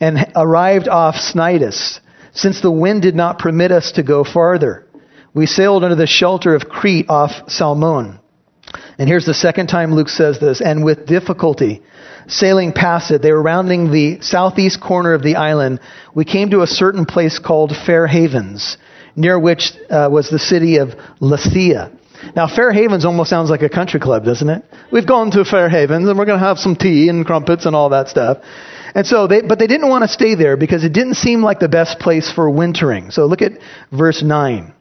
and 0.00 0.32
arrived 0.34 0.88
off 0.88 1.16
Cnidus, 1.16 2.00
since 2.32 2.62
the 2.62 2.70
wind 2.70 3.02
did 3.02 3.14
not 3.14 3.38
permit 3.38 3.70
us 3.70 3.92
to 3.92 4.02
go 4.02 4.24
farther, 4.24 4.85
we 5.36 5.44
sailed 5.44 5.84
under 5.84 5.94
the 5.94 6.06
shelter 6.06 6.54
of 6.54 6.66
Crete 6.66 7.10
off 7.10 7.30
Salmone. 7.46 8.18
And 8.98 9.06
here's 9.06 9.26
the 9.26 9.34
second 9.34 9.66
time 9.66 9.94
Luke 9.94 10.08
says 10.08 10.40
this, 10.40 10.62
and 10.62 10.82
with 10.82 11.06
difficulty, 11.06 11.82
sailing 12.26 12.72
past 12.72 13.10
it, 13.10 13.20
they 13.20 13.32
were 13.32 13.42
rounding 13.42 13.92
the 13.92 14.22
southeast 14.22 14.80
corner 14.80 15.12
of 15.12 15.22
the 15.22 15.36
island. 15.36 15.80
We 16.14 16.24
came 16.24 16.48
to 16.50 16.62
a 16.62 16.66
certain 16.66 17.04
place 17.04 17.38
called 17.38 17.76
Fair 17.76 18.06
Havens, 18.06 18.78
near 19.14 19.38
which 19.38 19.72
uh, 19.90 20.08
was 20.10 20.30
the 20.30 20.38
city 20.38 20.78
of 20.78 20.94
Lasea. 21.20 21.94
Now, 22.34 22.48
Fair 22.48 22.72
Havens 22.72 23.04
almost 23.04 23.28
sounds 23.28 23.50
like 23.50 23.60
a 23.60 23.68
country 23.68 24.00
club, 24.00 24.24
doesn't 24.24 24.48
it? 24.48 24.64
We've 24.90 25.06
gone 25.06 25.30
to 25.32 25.44
Fair 25.44 25.68
Havens 25.68 26.08
and 26.08 26.18
we're 26.18 26.24
going 26.24 26.40
to 26.40 26.46
have 26.46 26.58
some 26.58 26.76
tea 26.76 27.10
and 27.10 27.26
crumpets 27.26 27.66
and 27.66 27.76
all 27.76 27.90
that 27.90 28.08
stuff. 28.08 28.38
And 28.94 29.06
so 29.06 29.26
they, 29.26 29.42
but 29.42 29.58
they 29.58 29.66
didn't 29.66 29.90
want 29.90 30.02
to 30.02 30.08
stay 30.08 30.34
there 30.34 30.56
because 30.56 30.82
it 30.82 30.94
didn't 30.94 31.16
seem 31.16 31.42
like 31.42 31.60
the 31.60 31.68
best 31.68 31.98
place 31.98 32.32
for 32.32 32.48
wintering. 32.48 33.10
So 33.10 33.26
look 33.26 33.42
at 33.42 33.52
verse 33.92 34.22
9. 34.22 34.72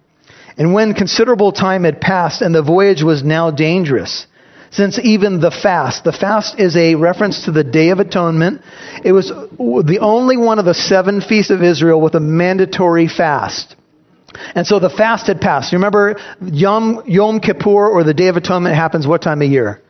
And 0.58 0.74
when 0.74 0.94
considerable 0.94 1.52
time 1.52 1.84
had 1.84 2.00
passed 2.00 2.42
and 2.42 2.56
the 2.56 2.62
voyage 2.62 3.04
was 3.04 3.24
now 3.24 3.52
dangerous, 3.52 4.26
since 4.72 5.00
even 5.04 5.40
the 5.40 5.52
fast, 5.52 6.04
the 6.04 6.12
fast 6.12 6.60
is 6.60 6.76
a 6.76 6.96
reference 6.96 7.46
to 7.46 7.52
the 7.52 7.64
Day 7.64 7.90
of 7.90 8.00
Atonement. 8.00 8.62
It 9.04 9.12
was 9.12 9.30
the 9.30 10.00
only 10.02 10.38
one 10.38 10.60
of 10.60 10.66
the 10.66 10.74
seven 10.74 11.22
feasts 11.22 11.52
of 11.52 11.64
Israel 11.64 12.02
with 12.02 12.16
a 12.16 12.20
mandatory 12.20 13.08
fast. 13.08 13.76
And 14.54 14.68
so 14.68 14.80
the 14.80 14.90
fast 14.90 15.28
had 15.28 15.40
passed. 15.40 15.72
You 15.72 15.78
remember 15.78 16.18
Yom, 16.42 17.04
Yom 17.06 17.40
Kippur 17.40 17.88
or 17.88 18.04
the 18.04 18.14
Day 18.14 18.28
of 18.28 18.36
Atonement 18.36 18.76
happens 18.76 19.08
what 19.08 19.22
time 19.22 19.42
of 19.42 19.50
year? 19.50 19.82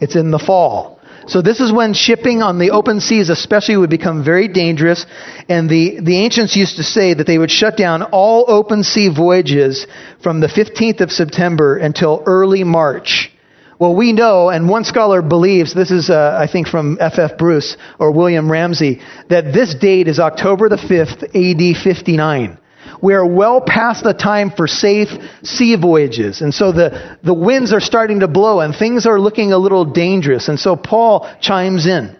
It's 0.00 0.16
in 0.16 0.30
the 0.30 0.38
fall. 0.38 0.93
So 1.26 1.42
this 1.42 1.60
is 1.60 1.72
when 1.72 1.94
shipping 1.94 2.42
on 2.42 2.58
the 2.58 2.70
open 2.70 3.00
seas 3.00 3.30
especially 3.30 3.76
would 3.76 3.90
become 3.90 4.24
very 4.24 4.48
dangerous. 4.48 5.06
And 5.48 5.68
the, 5.68 6.00
the 6.00 6.18
ancients 6.18 6.56
used 6.56 6.76
to 6.76 6.82
say 6.82 7.14
that 7.14 7.26
they 7.26 7.38
would 7.38 7.50
shut 7.50 7.76
down 7.76 8.02
all 8.02 8.44
open 8.48 8.84
sea 8.84 9.08
voyages 9.08 9.86
from 10.22 10.40
the 10.40 10.48
15th 10.48 11.00
of 11.00 11.10
September 11.10 11.76
until 11.76 12.22
early 12.26 12.64
March. 12.64 13.30
Well, 13.78 13.96
we 13.96 14.12
know, 14.12 14.50
and 14.50 14.68
one 14.68 14.84
scholar 14.84 15.20
believes, 15.20 15.74
this 15.74 15.90
is, 15.90 16.08
uh, 16.08 16.38
I 16.40 16.46
think, 16.50 16.68
from 16.68 16.96
F.F. 17.00 17.36
Bruce 17.36 17.76
or 17.98 18.12
William 18.12 18.50
Ramsay, 18.50 19.00
that 19.30 19.52
this 19.52 19.74
date 19.74 20.06
is 20.06 20.20
October 20.20 20.68
the 20.68 20.76
5th, 20.76 21.24
A.D. 21.34 21.74
59. 21.74 22.58
We 23.04 23.12
are 23.12 23.26
well 23.26 23.60
past 23.60 24.02
the 24.02 24.14
time 24.14 24.50
for 24.50 24.66
safe 24.66 25.10
sea 25.42 25.76
voyages. 25.76 26.40
And 26.40 26.54
so 26.54 26.72
the, 26.72 27.18
the 27.22 27.34
winds 27.34 27.74
are 27.74 27.80
starting 27.80 28.20
to 28.20 28.28
blow 28.28 28.60
and 28.60 28.74
things 28.74 29.04
are 29.04 29.20
looking 29.20 29.52
a 29.52 29.58
little 29.58 29.84
dangerous. 29.84 30.48
And 30.48 30.58
so 30.58 30.74
Paul 30.74 31.30
chimes 31.38 31.86
in. 31.86 32.16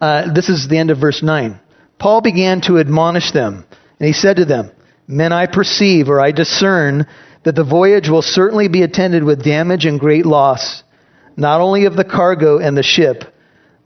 Uh, 0.00 0.34
this 0.34 0.48
is 0.48 0.66
the 0.66 0.78
end 0.78 0.90
of 0.90 0.98
verse 0.98 1.22
9. 1.22 1.60
Paul 2.00 2.20
began 2.20 2.62
to 2.62 2.80
admonish 2.80 3.30
them, 3.30 3.64
and 4.00 4.06
he 4.08 4.12
said 4.12 4.38
to 4.38 4.44
them, 4.44 4.72
Men, 5.06 5.32
I 5.32 5.46
perceive 5.46 6.08
or 6.08 6.20
I 6.20 6.32
discern 6.32 7.06
that 7.44 7.54
the 7.54 7.62
voyage 7.62 8.08
will 8.08 8.22
certainly 8.22 8.66
be 8.66 8.82
attended 8.82 9.22
with 9.22 9.44
damage 9.44 9.86
and 9.86 10.00
great 10.00 10.26
loss, 10.26 10.82
not 11.36 11.60
only 11.60 11.84
of 11.84 11.94
the 11.94 12.04
cargo 12.04 12.58
and 12.58 12.76
the 12.76 12.82
ship, 12.82 13.31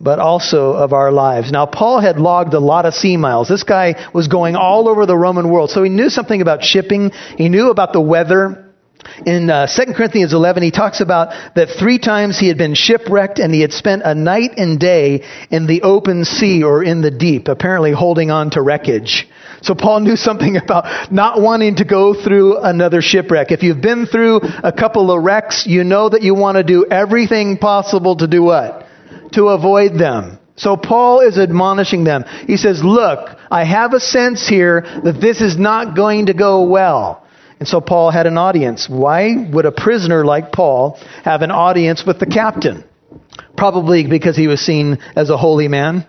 but 0.00 0.18
also 0.18 0.72
of 0.72 0.92
our 0.92 1.10
lives. 1.10 1.50
Now, 1.50 1.66
Paul 1.66 2.00
had 2.00 2.18
logged 2.18 2.54
a 2.54 2.60
lot 2.60 2.84
of 2.84 2.94
sea 2.94 3.16
miles. 3.16 3.48
This 3.48 3.62
guy 3.62 4.10
was 4.12 4.28
going 4.28 4.54
all 4.56 4.88
over 4.88 5.06
the 5.06 5.16
Roman 5.16 5.48
world, 5.48 5.70
so 5.70 5.82
he 5.82 5.90
knew 5.90 6.10
something 6.10 6.42
about 6.42 6.62
shipping. 6.62 7.12
He 7.38 7.48
knew 7.48 7.70
about 7.70 7.92
the 7.92 8.00
weather. 8.00 8.62
In 9.24 9.48
uh, 9.50 9.66
2 9.66 9.92
Corinthians 9.94 10.32
11, 10.32 10.62
he 10.62 10.70
talks 10.70 11.00
about 11.00 11.28
that 11.54 11.70
three 11.78 11.98
times 11.98 12.38
he 12.38 12.48
had 12.48 12.58
been 12.58 12.74
shipwrecked 12.74 13.38
and 13.38 13.54
he 13.54 13.60
had 13.60 13.72
spent 13.72 14.02
a 14.04 14.14
night 14.14 14.54
and 14.56 14.80
day 14.80 15.22
in 15.50 15.66
the 15.66 15.82
open 15.82 16.24
sea 16.24 16.64
or 16.64 16.82
in 16.82 17.02
the 17.02 17.10
deep, 17.10 17.48
apparently 17.48 17.92
holding 17.92 18.30
on 18.30 18.50
to 18.50 18.62
wreckage. 18.62 19.28
So 19.62 19.74
Paul 19.74 20.00
knew 20.00 20.16
something 20.16 20.56
about 20.62 21.12
not 21.12 21.40
wanting 21.40 21.76
to 21.76 21.84
go 21.84 22.14
through 22.14 22.58
another 22.58 23.00
shipwreck. 23.00 23.52
If 23.52 23.62
you've 23.62 23.80
been 23.80 24.06
through 24.06 24.40
a 24.42 24.72
couple 24.72 25.10
of 25.10 25.22
wrecks, 25.22 25.66
you 25.66 25.84
know 25.84 26.08
that 26.08 26.22
you 26.22 26.34
want 26.34 26.56
to 26.56 26.64
do 26.64 26.86
everything 26.90 27.58
possible 27.58 28.16
to 28.16 28.26
do 28.26 28.42
what? 28.42 28.85
To 29.32 29.48
avoid 29.48 29.98
them. 29.98 30.38
So 30.56 30.76
Paul 30.76 31.20
is 31.20 31.38
admonishing 31.38 32.04
them. 32.04 32.24
He 32.46 32.56
says, 32.56 32.82
Look, 32.82 33.38
I 33.50 33.64
have 33.64 33.92
a 33.92 34.00
sense 34.00 34.48
here 34.48 34.80
that 34.80 35.20
this 35.20 35.40
is 35.40 35.58
not 35.58 35.94
going 35.94 36.26
to 36.26 36.34
go 36.34 36.62
well. 36.62 37.26
And 37.58 37.68
so 37.68 37.80
Paul 37.80 38.10
had 38.10 38.26
an 38.26 38.38
audience. 38.38 38.88
Why 38.88 39.34
would 39.52 39.64
a 39.64 39.72
prisoner 39.72 40.24
like 40.24 40.52
Paul 40.52 40.98
have 41.24 41.42
an 41.42 41.50
audience 41.50 42.04
with 42.06 42.18
the 42.18 42.26
captain? 42.26 42.84
Probably 43.56 44.06
because 44.06 44.36
he 44.36 44.46
was 44.46 44.60
seen 44.60 44.98
as 45.14 45.30
a 45.30 45.36
holy 45.36 45.68
man. 45.68 46.06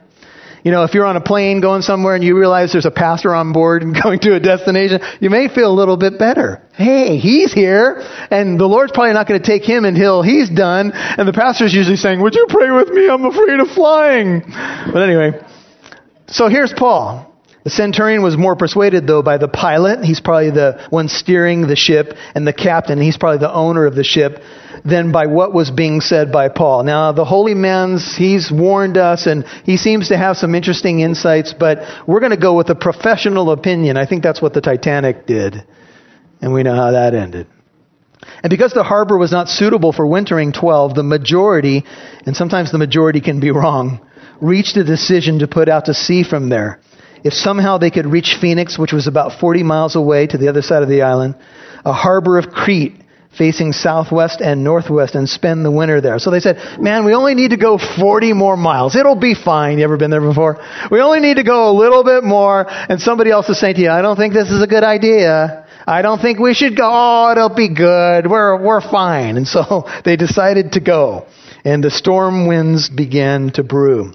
You 0.63 0.71
know, 0.71 0.83
if 0.83 0.93
you're 0.93 1.05
on 1.05 1.15
a 1.15 1.21
plane 1.21 1.61
going 1.61 1.81
somewhere 1.81 2.15
and 2.15 2.23
you 2.23 2.37
realize 2.37 2.71
there's 2.71 2.85
a 2.85 2.91
pastor 2.91 3.33
on 3.33 3.53
board 3.53 3.83
and 3.83 3.95
going 4.03 4.19
to 4.19 4.35
a 4.35 4.39
destination, 4.39 5.01
you 5.19 5.29
may 5.29 5.47
feel 5.47 5.71
a 5.71 5.73
little 5.73 5.97
bit 5.97 6.17
better. 6.19 6.61
Hey, 6.73 7.17
he's 7.17 7.53
here, 7.53 8.03
and 8.29 8.59
the 8.59 8.65
Lord's 8.65 8.91
probably 8.91 9.13
not 9.13 9.27
going 9.27 9.41
to 9.41 9.45
take 9.45 9.63
him 9.63 9.85
until 9.85 10.21
he's 10.21 10.49
done. 10.49 10.91
And 10.93 11.27
the 11.27 11.33
pastor's 11.33 11.73
usually 11.73 11.97
saying, 11.97 12.21
Would 12.21 12.35
you 12.35 12.45
pray 12.49 12.71
with 12.71 12.89
me? 12.89 13.09
I'm 13.09 13.25
afraid 13.25 13.59
of 13.59 13.69
flying. 13.69 14.41
But 14.41 15.01
anyway, 15.01 15.43
so 16.27 16.47
here's 16.49 16.73
Paul. 16.73 17.26
The 17.67 17.71
centurion 17.71 18.21
was 18.21 18.38
more 18.38 18.55
persuaded, 18.55 19.07
though, 19.07 19.21
by 19.21 19.38
the 19.38 19.50
pilot. 19.50 20.01
He's 20.01 20.21
probably 20.21 20.51
the 20.51 20.88
one 20.89 21.09
steering 21.09 21.67
the 21.67 21.75
ship, 21.75 22.13
and 22.33 22.47
the 22.47 22.53
captain. 22.53 23.01
He's 23.01 23.17
probably 23.17 23.39
the 23.39 23.53
owner 23.53 23.86
of 23.86 23.93
the 23.93 24.05
ship 24.05 24.41
than 24.86 25.12
by 25.12 25.25
what 25.25 25.53
was 25.53 25.69
being 25.69 26.00
said 26.00 26.31
by 26.31 26.47
Paul. 26.47 26.83
Now, 26.83 27.12
the 27.12 27.25
holy 27.25 27.55
man's, 27.55 28.15
he's 28.15 28.50
warned 28.50 28.95
us 28.95 29.25
and 29.25 29.45
he 29.65 29.75
seems 29.75 30.07
to 30.07 30.17
have 30.17 30.38
some 30.38 30.55
interesting 30.55 31.01
insights, 31.01 31.53
but 31.53 31.79
we're 32.07 32.21
going 32.21 32.31
to 32.31 32.38
go 32.38 32.55
with 32.55 32.69
a 32.69 32.75
professional 32.75 33.51
opinion. 33.51 33.97
I 33.97 34.05
think 34.05 34.24
that's 34.24 34.41
what 34.41 34.53
the 34.53 34.62
Titanic 34.62 35.25
did. 35.25 35.62
And 36.39 36.53
we 36.53 36.63
know 36.63 36.74
how 36.74 36.91
that 36.91 37.13
ended. 37.13 37.47
And 38.43 38.50
because 38.50 38.71
the 38.71 38.83
harbor 38.83 39.17
was 39.17 39.33
not 39.33 39.50
suitable 39.50 39.91
for 39.91 40.07
wintering 40.07 40.53
12, 40.53 40.95
the 40.95 41.03
majority, 41.03 41.83
and 42.25 42.33
sometimes 42.33 42.71
the 42.71 42.77
majority 42.77 43.19
can 43.19 43.41
be 43.41 43.51
wrong, 43.51 44.00
reached 44.39 44.77
a 44.77 44.86
decision 44.86 45.39
to 45.39 45.50
put 45.50 45.67
out 45.67 45.88
to 45.88 45.93
sea 45.93 46.24
from 46.24 46.47
there. 46.47 46.79
If 47.24 47.33
somehow 47.33 47.77
they 47.77 47.91
could 47.91 48.05
reach 48.05 48.38
Phoenix, 48.39 48.77
which 48.77 48.93
was 48.93 49.07
about 49.07 49.39
40 49.39 49.63
miles 49.63 49.95
away 49.95 50.27
to 50.27 50.38
the 50.38 50.47
other 50.47 50.62
side 50.62 50.83
of 50.83 50.89
the 50.89 51.01
island, 51.01 51.36
a 51.86 51.93
harbor 51.93 52.38
of 52.38 52.50
Crete 52.50 52.93
facing 53.38 53.71
southwest 53.71 54.41
and 54.41 54.63
northwest 54.63 55.15
and 55.15 55.29
spend 55.29 55.63
the 55.63 55.71
winter 55.71 56.01
there. 56.01 56.17
So 56.19 56.31
they 56.31 56.39
said, 56.39 56.57
man, 56.79 57.05
we 57.05 57.13
only 57.13 57.36
need 57.36 57.51
to 57.51 57.57
go 57.57 57.77
40 57.77 58.33
more 58.33 58.57
miles. 58.57 58.95
It'll 58.95 59.15
be 59.15 59.36
fine. 59.36 59.77
You 59.77 59.83
ever 59.83 59.97
been 59.97 60.09
there 60.09 60.21
before? 60.21 60.57
We 60.89 61.00
only 61.01 61.19
need 61.19 61.36
to 61.36 61.43
go 61.43 61.69
a 61.69 61.75
little 61.77 62.03
bit 62.03 62.24
more. 62.24 62.65
And 62.67 63.00
somebody 63.00 63.29
else 63.29 63.47
is 63.50 63.59
saying 63.59 63.75
to 63.75 63.81
you, 63.81 63.91
I 63.91 64.01
don't 64.01 64.17
think 64.17 64.33
this 64.33 64.50
is 64.50 64.62
a 64.63 64.67
good 64.67 64.83
idea. 64.83 65.67
I 65.86 66.01
don't 66.01 66.19
think 66.19 66.39
we 66.39 66.53
should 66.53 66.75
go. 66.75 66.89
Oh, 66.91 67.31
it'll 67.31 67.55
be 67.55 67.74
good. 67.74 68.27
We're, 68.27 68.62
we're 68.62 68.81
fine. 68.81 69.38
And 69.38 69.47
so 69.47 69.88
they 70.05 70.15
decided 70.15 70.74
to 70.74 70.79
go. 70.79 71.27
And 71.63 71.83
the 71.83 71.91
storm 71.91 72.47
winds 72.47 72.89
began 72.89 73.51
to 73.51 73.63
brew 73.63 74.13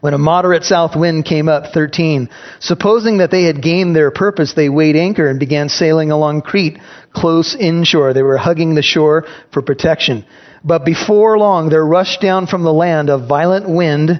when 0.00 0.14
a 0.14 0.18
moderate 0.18 0.64
south 0.64 0.96
wind 0.96 1.24
came 1.24 1.48
up, 1.48 1.72
13. 1.72 2.28
Supposing 2.60 3.18
that 3.18 3.30
they 3.30 3.44
had 3.44 3.62
gained 3.62 3.94
their 3.94 4.10
purpose, 4.10 4.54
they 4.54 4.68
weighed 4.68 4.96
anchor 4.96 5.28
and 5.28 5.40
began 5.40 5.68
sailing 5.68 6.10
along 6.10 6.42
Crete, 6.42 6.78
close 7.12 7.54
inshore. 7.54 8.12
They 8.12 8.22
were 8.22 8.36
hugging 8.36 8.74
the 8.74 8.82
shore 8.82 9.24
for 9.52 9.62
protection. 9.62 10.24
But 10.64 10.84
before 10.84 11.38
long, 11.38 11.68
there 11.68 11.84
rushed 11.84 12.20
down 12.20 12.48
from 12.48 12.62
the 12.64 12.72
land 12.72 13.10
a 13.10 13.18
violent 13.18 13.68
wind. 13.68 14.10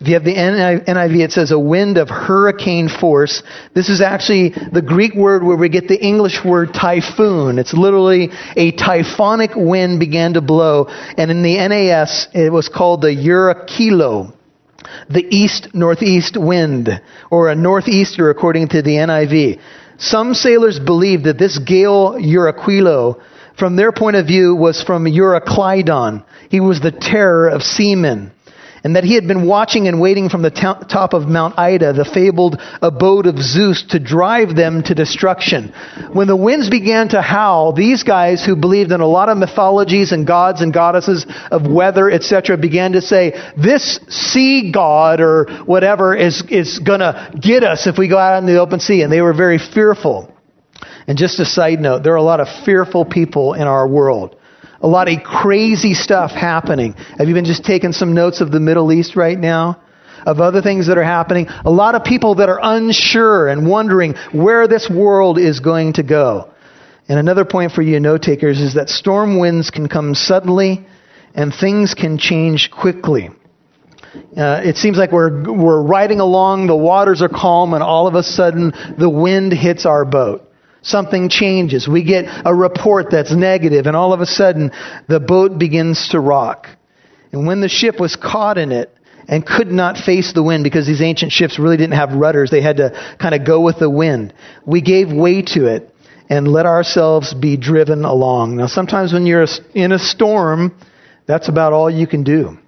If 0.00 0.06
you 0.06 0.14
have 0.14 0.24
the 0.24 0.34
NIV, 0.34 1.24
it 1.24 1.32
says 1.32 1.50
a 1.50 1.58
wind 1.58 1.98
of 1.98 2.08
hurricane 2.08 2.88
force. 2.88 3.42
This 3.74 3.88
is 3.88 4.00
actually 4.00 4.50
the 4.50 4.82
Greek 4.82 5.14
word 5.14 5.42
where 5.42 5.56
we 5.56 5.68
get 5.68 5.88
the 5.88 6.00
English 6.00 6.44
word 6.44 6.72
typhoon. 6.72 7.58
It's 7.58 7.74
literally 7.74 8.30
a 8.56 8.72
typhonic 8.72 9.56
wind 9.56 9.98
began 9.98 10.34
to 10.34 10.40
blow. 10.40 10.86
And 11.16 11.32
in 11.32 11.42
the 11.42 11.56
NAS, 11.56 12.28
it 12.32 12.52
was 12.52 12.68
called 12.68 13.02
the 13.02 13.08
Euraquilo 13.08 14.37
the 15.08 15.26
east 15.30 15.68
northeast 15.74 16.36
wind, 16.36 16.88
or 17.30 17.48
a 17.48 17.54
northeaster 17.54 18.30
according 18.30 18.68
to 18.68 18.82
the 18.82 18.96
NIV. 18.96 19.60
Some 19.98 20.34
sailors 20.34 20.78
believed 20.78 21.24
that 21.24 21.38
this 21.38 21.58
gale 21.58 22.12
Euraquilo, 22.12 23.20
from 23.58 23.76
their 23.76 23.90
point 23.90 24.16
of 24.16 24.26
view, 24.26 24.54
was 24.54 24.82
from 24.82 25.04
Euroclydon. 25.04 26.24
He 26.48 26.60
was 26.60 26.80
the 26.80 26.92
terror 26.92 27.48
of 27.48 27.62
seamen 27.62 28.32
and 28.84 28.96
that 28.96 29.04
he 29.04 29.14
had 29.14 29.26
been 29.26 29.46
watching 29.46 29.88
and 29.88 30.00
waiting 30.00 30.28
from 30.28 30.42
the 30.42 30.50
top 30.50 31.14
of 31.14 31.28
Mount 31.28 31.58
Ida, 31.58 31.92
the 31.92 32.04
fabled 32.04 32.60
abode 32.80 33.26
of 33.26 33.38
Zeus, 33.38 33.84
to 33.90 33.98
drive 33.98 34.54
them 34.54 34.82
to 34.84 34.94
destruction. 34.94 35.72
When 36.12 36.28
the 36.28 36.36
winds 36.36 36.70
began 36.70 37.08
to 37.10 37.22
howl, 37.22 37.72
these 37.72 38.02
guys 38.02 38.44
who 38.44 38.56
believed 38.56 38.92
in 38.92 39.00
a 39.00 39.06
lot 39.06 39.28
of 39.28 39.38
mythologies 39.38 40.12
and 40.12 40.26
gods 40.26 40.60
and 40.60 40.72
goddesses 40.72 41.26
of 41.50 41.66
weather, 41.66 42.10
etc., 42.10 42.56
began 42.56 42.92
to 42.92 43.00
say, 43.00 43.32
this 43.56 44.00
sea 44.08 44.72
god 44.72 45.20
or 45.20 45.46
whatever 45.64 46.14
is, 46.14 46.42
is 46.48 46.78
gonna 46.78 47.32
get 47.40 47.64
us 47.64 47.86
if 47.86 47.98
we 47.98 48.08
go 48.08 48.18
out 48.18 48.38
in 48.38 48.46
the 48.46 48.60
open 48.60 48.80
sea. 48.80 49.02
And 49.02 49.12
they 49.12 49.20
were 49.20 49.34
very 49.34 49.58
fearful. 49.58 50.34
And 51.06 51.16
just 51.16 51.40
a 51.40 51.46
side 51.46 51.80
note, 51.80 52.02
there 52.02 52.12
are 52.12 52.16
a 52.16 52.22
lot 52.22 52.40
of 52.40 52.48
fearful 52.64 53.04
people 53.04 53.54
in 53.54 53.62
our 53.62 53.88
world 53.88 54.37
a 54.80 54.88
lot 54.88 55.08
of 55.08 55.22
crazy 55.22 55.94
stuff 55.94 56.30
happening. 56.30 56.92
Have 57.18 57.28
you 57.28 57.34
been 57.34 57.44
just 57.44 57.64
taking 57.64 57.92
some 57.92 58.14
notes 58.14 58.40
of 58.40 58.50
the 58.50 58.60
Middle 58.60 58.92
East 58.92 59.16
right 59.16 59.38
now? 59.38 59.82
Of 60.26 60.40
other 60.40 60.60
things 60.60 60.88
that 60.88 60.98
are 60.98 61.04
happening? 61.04 61.46
A 61.48 61.70
lot 61.70 61.94
of 61.94 62.04
people 62.04 62.36
that 62.36 62.48
are 62.48 62.58
unsure 62.60 63.48
and 63.48 63.68
wondering 63.68 64.14
where 64.32 64.66
this 64.66 64.90
world 64.90 65.38
is 65.38 65.60
going 65.60 65.94
to 65.94 66.02
go. 66.02 66.52
And 67.08 67.18
another 67.18 67.44
point 67.44 67.72
for 67.72 67.82
you 67.82 67.98
note 68.00 68.22
takers 68.22 68.60
is 68.60 68.74
that 68.74 68.88
storm 68.88 69.38
winds 69.38 69.70
can 69.70 69.88
come 69.88 70.14
suddenly 70.14 70.86
and 71.34 71.54
things 71.54 71.94
can 71.94 72.18
change 72.18 72.70
quickly. 72.70 73.30
Uh, 74.36 74.60
it 74.64 74.76
seems 74.76 74.98
like 74.98 75.12
we're, 75.12 75.52
we're 75.52 75.82
riding 75.82 76.20
along, 76.20 76.66
the 76.66 76.76
waters 76.76 77.22
are 77.22 77.28
calm, 77.28 77.74
and 77.74 77.82
all 77.82 78.06
of 78.06 78.14
a 78.14 78.22
sudden 78.22 78.72
the 78.98 79.08
wind 79.08 79.52
hits 79.52 79.86
our 79.86 80.04
boat. 80.04 80.47
Something 80.82 81.28
changes. 81.28 81.88
We 81.88 82.04
get 82.04 82.24
a 82.44 82.54
report 82.54 83.10
that's 83.10 83.32
negative, 83.32 83.86
and 83.86 83.96
all 83.96 84.12
of 84.12 84.20
a 84.20 84.26
sudden, 84.26 84.70
the 85.08 85.20
boat 85.20 85.58
begins 85.58 86.08
to 86.10 86.20
rock. 86.20 86.68
And 87.32 87.46
when 87.46 87.60
the 87.60 87.68
ship 87.68 88.00
was 88.00 88.16
caught 88.16 88.58
in 88.58 88.72
it 88.72 88.94
and 89.28 89.44
could 89.44 89.68
not 89.68 89.98
face 89.98 90.32
the 90.32 90.42
wind 90.42 90.64
because 90.64 90.86
these 90.86 91.02
ancient 91.02 91.32
ships 91.32 91.58
really 91.58 91.76
didn't 91.76 91.96
have 91.96 92.12
rudders, 92.12 92.50
they 92.50 92.62
had 92.62 92.78
to 92.78 93.16
kind 93.20 93.34
of 93.34 93.44
go 93.44 93.60
with 93.60 93.78
the 93.78 93.90
wind. 93.90 94.32
We 94.64 94.80
gave 94.80 95.12
way 95.12 95.42
to 95.42 95.66
it 95.66 95.94
and 96.30 96.48
let 96.48 96.66
ourselves 96.66 97.34
be 97.34 97.56
driven 97.56 98.04
along. 98.04 98.56
Now, 98.56 98.66
sometimes 98.66 99.12
when 99.12 99.26
you're 99.26 99.46
in 99.74 99.92
a 99.92 99.98
storm, 99.98 100.78
that's 101.26 101.48
about 101.48 101.72
all 101.72 101.90
you 101.90 102.06
can 102.06 102.22
do. 102.22 102.58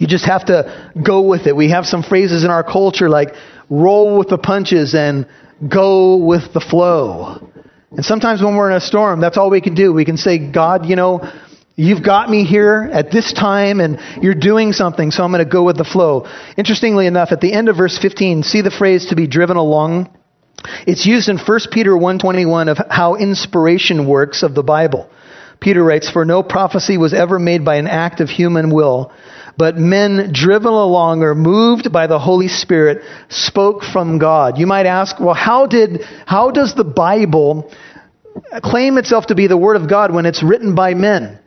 You 0.00 0.06
just 0.06 0.24
have 0.24 0.46
to 0.46 0.92
go 1.00 1.20
with 1.20 1.46
it. 1.46 1.54
We 1.54 1.70
have 1.70 1.84
some 1.84 2.02
phrases 2.02 2.42
in 2.42 2.50
our 2.50 2.64
culture 2.64 3.10
like 3.10 3.34
roll 3.68 4.18
with 4.18 4.28
the 4.28 4.38
punches 4.38 4.94
and 4.94 5.26
go 5.68 6.16
with 6.16 6.54
the 6.54 6.60
flow. 6.60 7.46
And 7.90 8.02
sometimes 8.02 8.42
when 8.42 8.56
we're 8.56 8.70
in 8.70 8.76
a 8.78 8.80
storm, 8.80 9.20
that's 9.20 9.36
all 9.36 9.50
we 9.50 9.60
can 9.60 9.74
do. 9.74 9.92
We 9.92 10.06
can 10.06 10.16
say, 10.16 10.38
God, 10.38 10.86
you 10.86 10.96
know, 10.96 11.30
you've 11.76 12.02
got 12.02 12.30
me 12.30 12.44
here 12.44 12.88
at 12.90 13.10
this 13.10 13.34
time 13.34 13.78
and 13.80 14.00
you're 14.22 14.34
doing 14.34 14.72
something, 14.72 15.10
so 15.10 15.22
I'm 15.22 15.32
going 15.32 15.44
to 15.44 15.50
go 15.50 15.64
with 15.64 15.76
the 15.76 15.84
flow. 15.84 16.26
Interestingly 16.56 17.06
enough, 17.06 17.30
at 17.30 17.42
the 17.42 17.52
end 17.52 17.68
of 17.68 17.76
verse 17.76 17.98
15, 17.98 18.42
see 18.42 18.62
the 18.62 18.70
phrase 18.70 19.06
to 19.10 19.16
be 19.16 19.26
driven 19.26 19.58
along? 19.58 20.08
It's 20.86 21.04
used 21.04 21.28
in 21.28 21.36
1 21.36 21.58
Peter 21.72 21.90
1:21 21.90 22.70
of 22.70 22.78
how 22.88 23.16
inspiration 23.16 24.06
works 24.06 24.42
of 24.42 24.54
the 24.54 24.62
Bible. 24.62 25.10
Peter 25.60 25.84
writes, 25.84 26.08
"For 26.08 26.24
no 26.24 26.42
prophecy 26.42 26.96
was 26.96 27.12
ever 27.12 27.38
made 27.38 27.66
by 27.66 27.76
an 27.76 27.86
act 27.86 28.20
of 28.20 28.30
human 28.30 28.70
will, 28.70 29.12
but 29.60 29.76
men 29.76 30.32
driven 30.32 30.72
along 30.72 31.22
or 31.22 31.34
moved 31.34 31.92
by 31.92 32.06
the 32.06 32.18
Holy 32.18 32.48
Spirit 32.48 33.04
spoke 33.28 33.82
from 33.82 34.16
God. 34.16 34.56
You 34.56 34.66
might 34.66 34.86
ask, 34.86 35.20
well, 35.20 35.34
how 35.34 35.66
did, 35.66 36.02
how 36.24 36.50
does 36.50 36.74
the 36.74 36.82
Bible 36.82 37.70
claim 38.62 38.96
itself 38.96 39.26
to 39.26 39.34
be 39.34 39.48
the 39.48 39.58
Word 39.58 39.76
of 39.76 39.86
God 39.86 40.14
when 40.14 40.24
it's 40.24 40.42
written 40.42 40.74
by 40.74 40.94
men? 40.94 41.38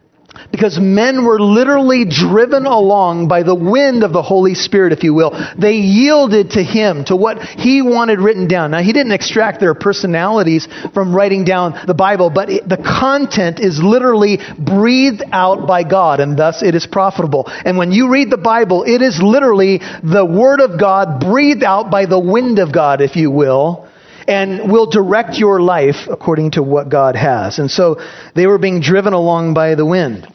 Because 0.52 0.80
men 0.80 1.26
were 1.26 1.40
literally 1.40 2.06
driven 2.06 2.66
along 2.66 3.28
by 3.28 3.44
the 3.44 3.56
wind 3.56 4.04
of 4.04 4.14
the 4.14 4.22
Holy 4.22 4.56
Spirit, 4.56 4.94
if 4.94 5.04
you 5.04 5.14
will. 5.14 5.32
They 5.58 5.76
yielded 5.78 6.52
to 6.52 6.64
Him, 6.64 7.06
to 7.06 7.16
what 7.16 7.42
He 7.42 7.82
wanted 7.82 8.20
written 8.20 8.48
down. 8.48 8.72
Now, 8.72 8.82
He 8.82 8.94
didn't 8.94 9.12
extract 9.14 9.60
their 9.60 9.74
personalities 9.74 10.68
from 10.94 11.16
writing 11.16 11.44
down 11.44 11.80
the 11.88 11.94
Bible, 11.94 12.30
but 12.30 12.50
it, 12.50 12.68
the 12.68 12.78
content 12.78 13.60
is 13.60 13.80
literally 13.82 14.40
breathed 14.58 15.24
out 15.32 15.68
by 15.68 15.84
God, 15.84 16.20
and 16.20 16.38
thus 16.38 16.64
it 16.64 16.76
is 16.76 16.88
profitable. 16.88 17.46
And 17.48 17.78
when 17.78 17.92
you 17.92 18.12
read 18.12 18.30
the 18.30 18.38
Bible, 18.38 18.84
it 18.84 19.02
is 19.02 19.22
literally 19.22 19.80
the 20.04 20.26
Word 20.26 20.62
of 20.62 20.80
God 20.80 21.20
breathed 21.20 21.64
out 21.64 21.90
by 21.90 22.06
the 22.06 22.20
wind 22.20 22.60
of 22.60 22.72
God, 22.72 23.02
if 23.02 23.16
you 23.16 23.32
will 23.32 23.83
and 24.28 24.72
will 24.72 24.86
direct 24.86 25.38
your 25.38 25.62
life 25.62 26.08
according 26.10 26.52
to 26.52 26.64
what 26.64 26.90
God 26.90 27.16
has. 27.16 27.60
And 27.60 27.70
so 27.70 28.02
they 28.36 28.48
were 28.48 28.58
being 28.58 28.82
driven 28.82 29.14
along 29.14 29.54
by 29.54 29.76
the 29.76 29.86
wind. 29.86 30.28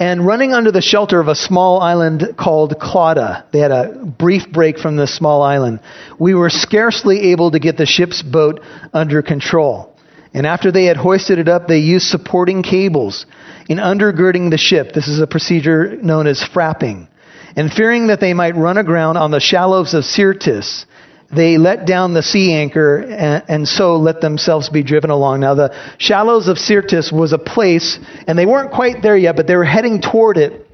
And 0.00 0.26
running 0.26 0.52
under 0.52 0.72
the 0.72 0.80
shelter 0.80 1.20
of 1.20 1.28
a 1.28 1.34
small 1.34 1.80
island 1.80 2.34
called 2.36 2.74
Clauda, 2.80 3.44
they 3.52 3.60
had 3.60 3.70
a 3.70 4.04
brief 4.04 4.50
break 4.50 4.78
from 4.78 4.96
this 4.96 5.14
small 5.14 5.42
island. 5.42 5.80
We 6.18 6.34
were 6.34 6.50
scarcely 6.50 7.30
able 7.32 7.52
to 7.52 7.60
get 7.60 7.76
the 7.76 7.86
ship's 7.86 8.22
boat 8.22 8.60
under 8.92 9.22
control. 9.22 9.94
And 10.34 10.46
after 10.46 10.72
they 10.72 10.86
had 10.86 10.96
hoisted 10.96 11.38
it 11.38 11.48
up, 11.48 11.68
they 11.68 11.78
used 11.78 12.08
supporting 12.08 12.62
cables 12.62 13.26
in 13.68 13.78
undergirding 13.78 14.50
the 14.50 14.58
ship. 14.58 14.92
This 14.92 15.06
is 15.06 15.20
a 15.20 15.26
procedure 15.26 15.96
known 16.02 16.26
as 16.26 16.42
frapping 16.42 17.06
And 17.54 17.70
fearing 17.70 18.06
that 18.06 18.20
they 18.20 18.34
might 18.34 18.56
run 18.56 18.78
aground 18.78 19.18
on 19.18 19.30
the 19.30 19.40
shallows 19.40 19.94
of 19.94 20.04
Syrtis, 20.04 20.86
they 21.34 21.58
let 21.58 21.86
down 21.86 22.14
the 22.14 22.22
sea 22.22 22.52
anchor 22.52 22.98
and, 22.98 23.42
and, 23.48 23.68
so 23.68 23.96
let 23.96 24.20
themselves 24.20 24.68
be 24.68 24.82
driven 24.82 25.10
along. 25.10 25.40
Now, 25.40 25.54
the 25.54 25.74
shallows 25.98 26.48
of 26.48 26.58
Syrtis 26.58 27.10
was 27.10 27.32
a 27.32 27.38
place, 27.38 27.98
and 28.26 28.38
they 28.38 28.46
weren't 28.46 28.70
quite 28.72 29.02
there 29.02 29.16
yet, 29.16 29.36
but 29.36 29.46
they 29.46 29.56
were 29.56 29.64
heading 29.64 30.02
toward 30.02 30.36
it, 30.36 30.66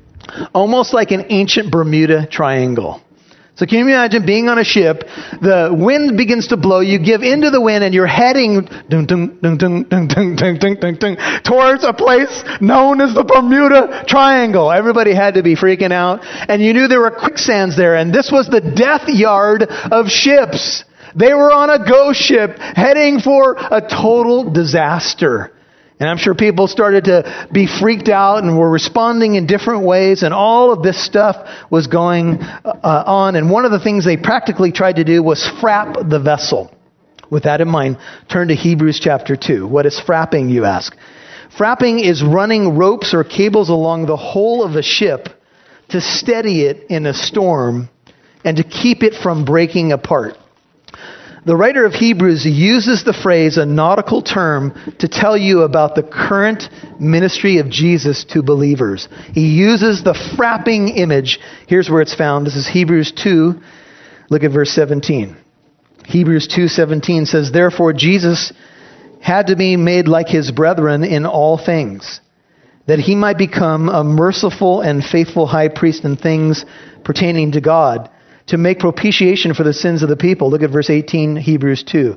almost 0.53 0.93
like 0.93 1.11
an 1.13 1.27
ancient 1.29 1.71
Bermuda 1.71 2.27
Triangle. 2.27 3.01
So 3.59 3.67
can 3.67 3.79
you 3.79 3.87
imagine 3.87 4.25
being 4.25 4.49
on 4.49 4.57
a 4.59 4.63
ship, 4.63 5.03
the 5.43 5.75
wind 5.77 6.17
begins 6.17 6.47
to 6.49 6.57
blow, 6.57 6.79
you 6.79 7.01
give 7.01 7.23
into 7.23 7.51
the 7.51 7.61
wind 7.61 7.83
and 7.83 7.93
you're 7.93 8.07
heading 8.07 8.69
dun, 8.89 9.05
dun, 9.05 9.37
dun, 9.41 11.17
towards 11.43 11.83
a 11.83 11.93
place 11.93 12.45
known 12.61 13.01
as 13.01 13.15
the 13.15 13.25
Bermuda 13.25 14.05
Triangle. 14.07 14.71
Everybody 14.71 15.13
had 15.13 15.35
to 15.35 15.43
be 15.43 15.57
freaking 15.57 15.91
out 15.91 16.21
and 16.23 16.63
you 16.63 16.73
knew 16.73 16.87
there 16.87 17.01
were 17.01 17.11
quicksands 17.11 17.77
there 17.77 17.97
and 17.97 18.15
this 18.15 18.31
was 18.31 18.47
the 18.47 18.61
death 18.61 19.09
yard 19.09 19.65
of 19.65 20.07
ships. 20.07 20.85
They 21.17 21.35
were 21.35 21.51
on 21.51 21.69
a 21.69 21.85
ghost 21.85 22.21
ship 22.21 22.59
heading 22.61 23.19
for 23.19 23.57
a 23.59 23.81
total 23.81 24.53
disaster. 24.53 25.51
And 26.01 26.09
I'm 26.09 26.17
sure 26.17 26.35
people 26.35 26.69
started 26.69 27.05
to 27.05 27.49
be 27.53 27.67
freaked 27.67 28.09
out 28.09 28.45
and 28.45 28.57
were 28.57 28.71
responding 28.71 29.35
in 29.35 29.47
different 29.47 29.85
ways, 29.85 30.23
and 30.23 30.33
all 30.33 30.73
of 30.73 30.83
this 30.83 31.05
stuff 31.05 31.37
was 31.71 31.89
going 31.89 32.41
uh, 32.41 33.05
on. 33.07 33.35
And 33.35 33.51
one 33.51 33.65
of 33.65 33.73
the 33.73 33.81
things 33.81 34.05
they 34.05 34.17
practically 34.17 34.71
tried 34.71 34.97
to 34.97 35.05
do 35.05 35.23
was 35.23 35.43
frap 35.61 36.09
the 36.09 36.21
vessel. 36.21 36.73
With 37.31 37.43
that 37.45 37.61
in 37.61 37.69
mind, 37.69 37.99
turn 38.31 38.49
to 38.49 38.55
Hebrews 38.55 39.01
chapter 39.03 39.37
2. 39.37 39.67
What 39.67 39.87
is 39.87 40.01
frapping, 40.01 40.51
you 40.51 40.65
ask? 40.65 40.97
Frapping 41.59 42.03
is 42.03 42.23
running 42.23 42.77
ropes 42.77 43.13
or 43.13 43.25
cables 43.25 43.69
along 43.69 44.07
the 44.07 44.17
whole 44.17 44.65
of 44.65 44.77
a 44.77 44.83
ship 44.83 45.29
to 45.89 46.01
steady 46.01 46.63
it 46.63 46.87
in 46.91 47.07
a 47.07 47.15
storm 47.15 47.89
and 48.45 48.57
to 48.57 48.63
keep 48.63 49.03
it 49.03 49.15
from 49.15 49.45
breaking 49.45 49.93
apart. 49.93 50.37
The 51.45 51.57
writer 51.57 51.85
of 51.85 51.95
Hebrews 51.95 52.45
uses 52.45 53.05
the 53.05 53.13
phrase, 53.13 53.57
a 53.57 53.65
nautical 53.65 54.23
term, 54.23 54.75
to 54.99 55.09
tell 55.09 55.37
you 55.37 55.63
about 55.63 55.95
the 55.95 56.03
current 56.03 56.69
ministry 57.01 57.59
of 57.59 57.71
Jesus 57.71 58.25
to 58.31 58.43
believers. 58.43 59.09
He 59.33 59.47
uses 59.47 60.03
the 60.03 60.15
frapping 60.15 60.97
image. 60.99 61.39
Here's 61.67 61.89
where 61.89 62.03
it's 62.03 62.15
found. 62.15 62.47
This 62.47 62.57
is 62.57 62.67
Hebrews 62.67 63.13
2. 63.13 63.61
Look 64.31 64.45
at 64.45 64.51
verse 64.51 64.71
17. 64.71 65.37
Hebrews 66.05 66.49
2:17 66.49 67.27
says, 67.27 67.51
"Therefore 67.51 67.93
Jesus 67.93 68.53
had 69.21 69.49
to 69.49 69.57
be 69.57 69.77
made 69.77 70.09
like 70.09 70.29
his 70.29 70.51
brethren 70.51 71.05
in 71.05 71.27
all 71.27 71.59
things, 71.59 72.21
that 72.87 72.99
he 72.99 73.15
might 73.15 73.37
become 73.37 73.89
a 73.89 74.03
merciful 74.03 74.81
and 74.81 75.05
faithful 75.05 75.47
high 75.47 75.69
priest 75.69 76.05
in 76.05 76.17
things 76.17 76.65
pertaining 77.05 77.53
to 77.53 77.61
God." 77.61 78.09
To 78.49 78.59
make 78.59 78.79
propitiation 78.81 79.55
for 79.55 79.63
the 79.63 79.73
sins 79.73 80.03
of 80.03 80.09
the 80.09 80.17
people. 80.17 80.51
Look 80.51 80.63
at 80.63 80.71
verse 80.71 80.91
18, 80.91 81.37
Hebrews 81.37 81.85
2. 81.85 82.17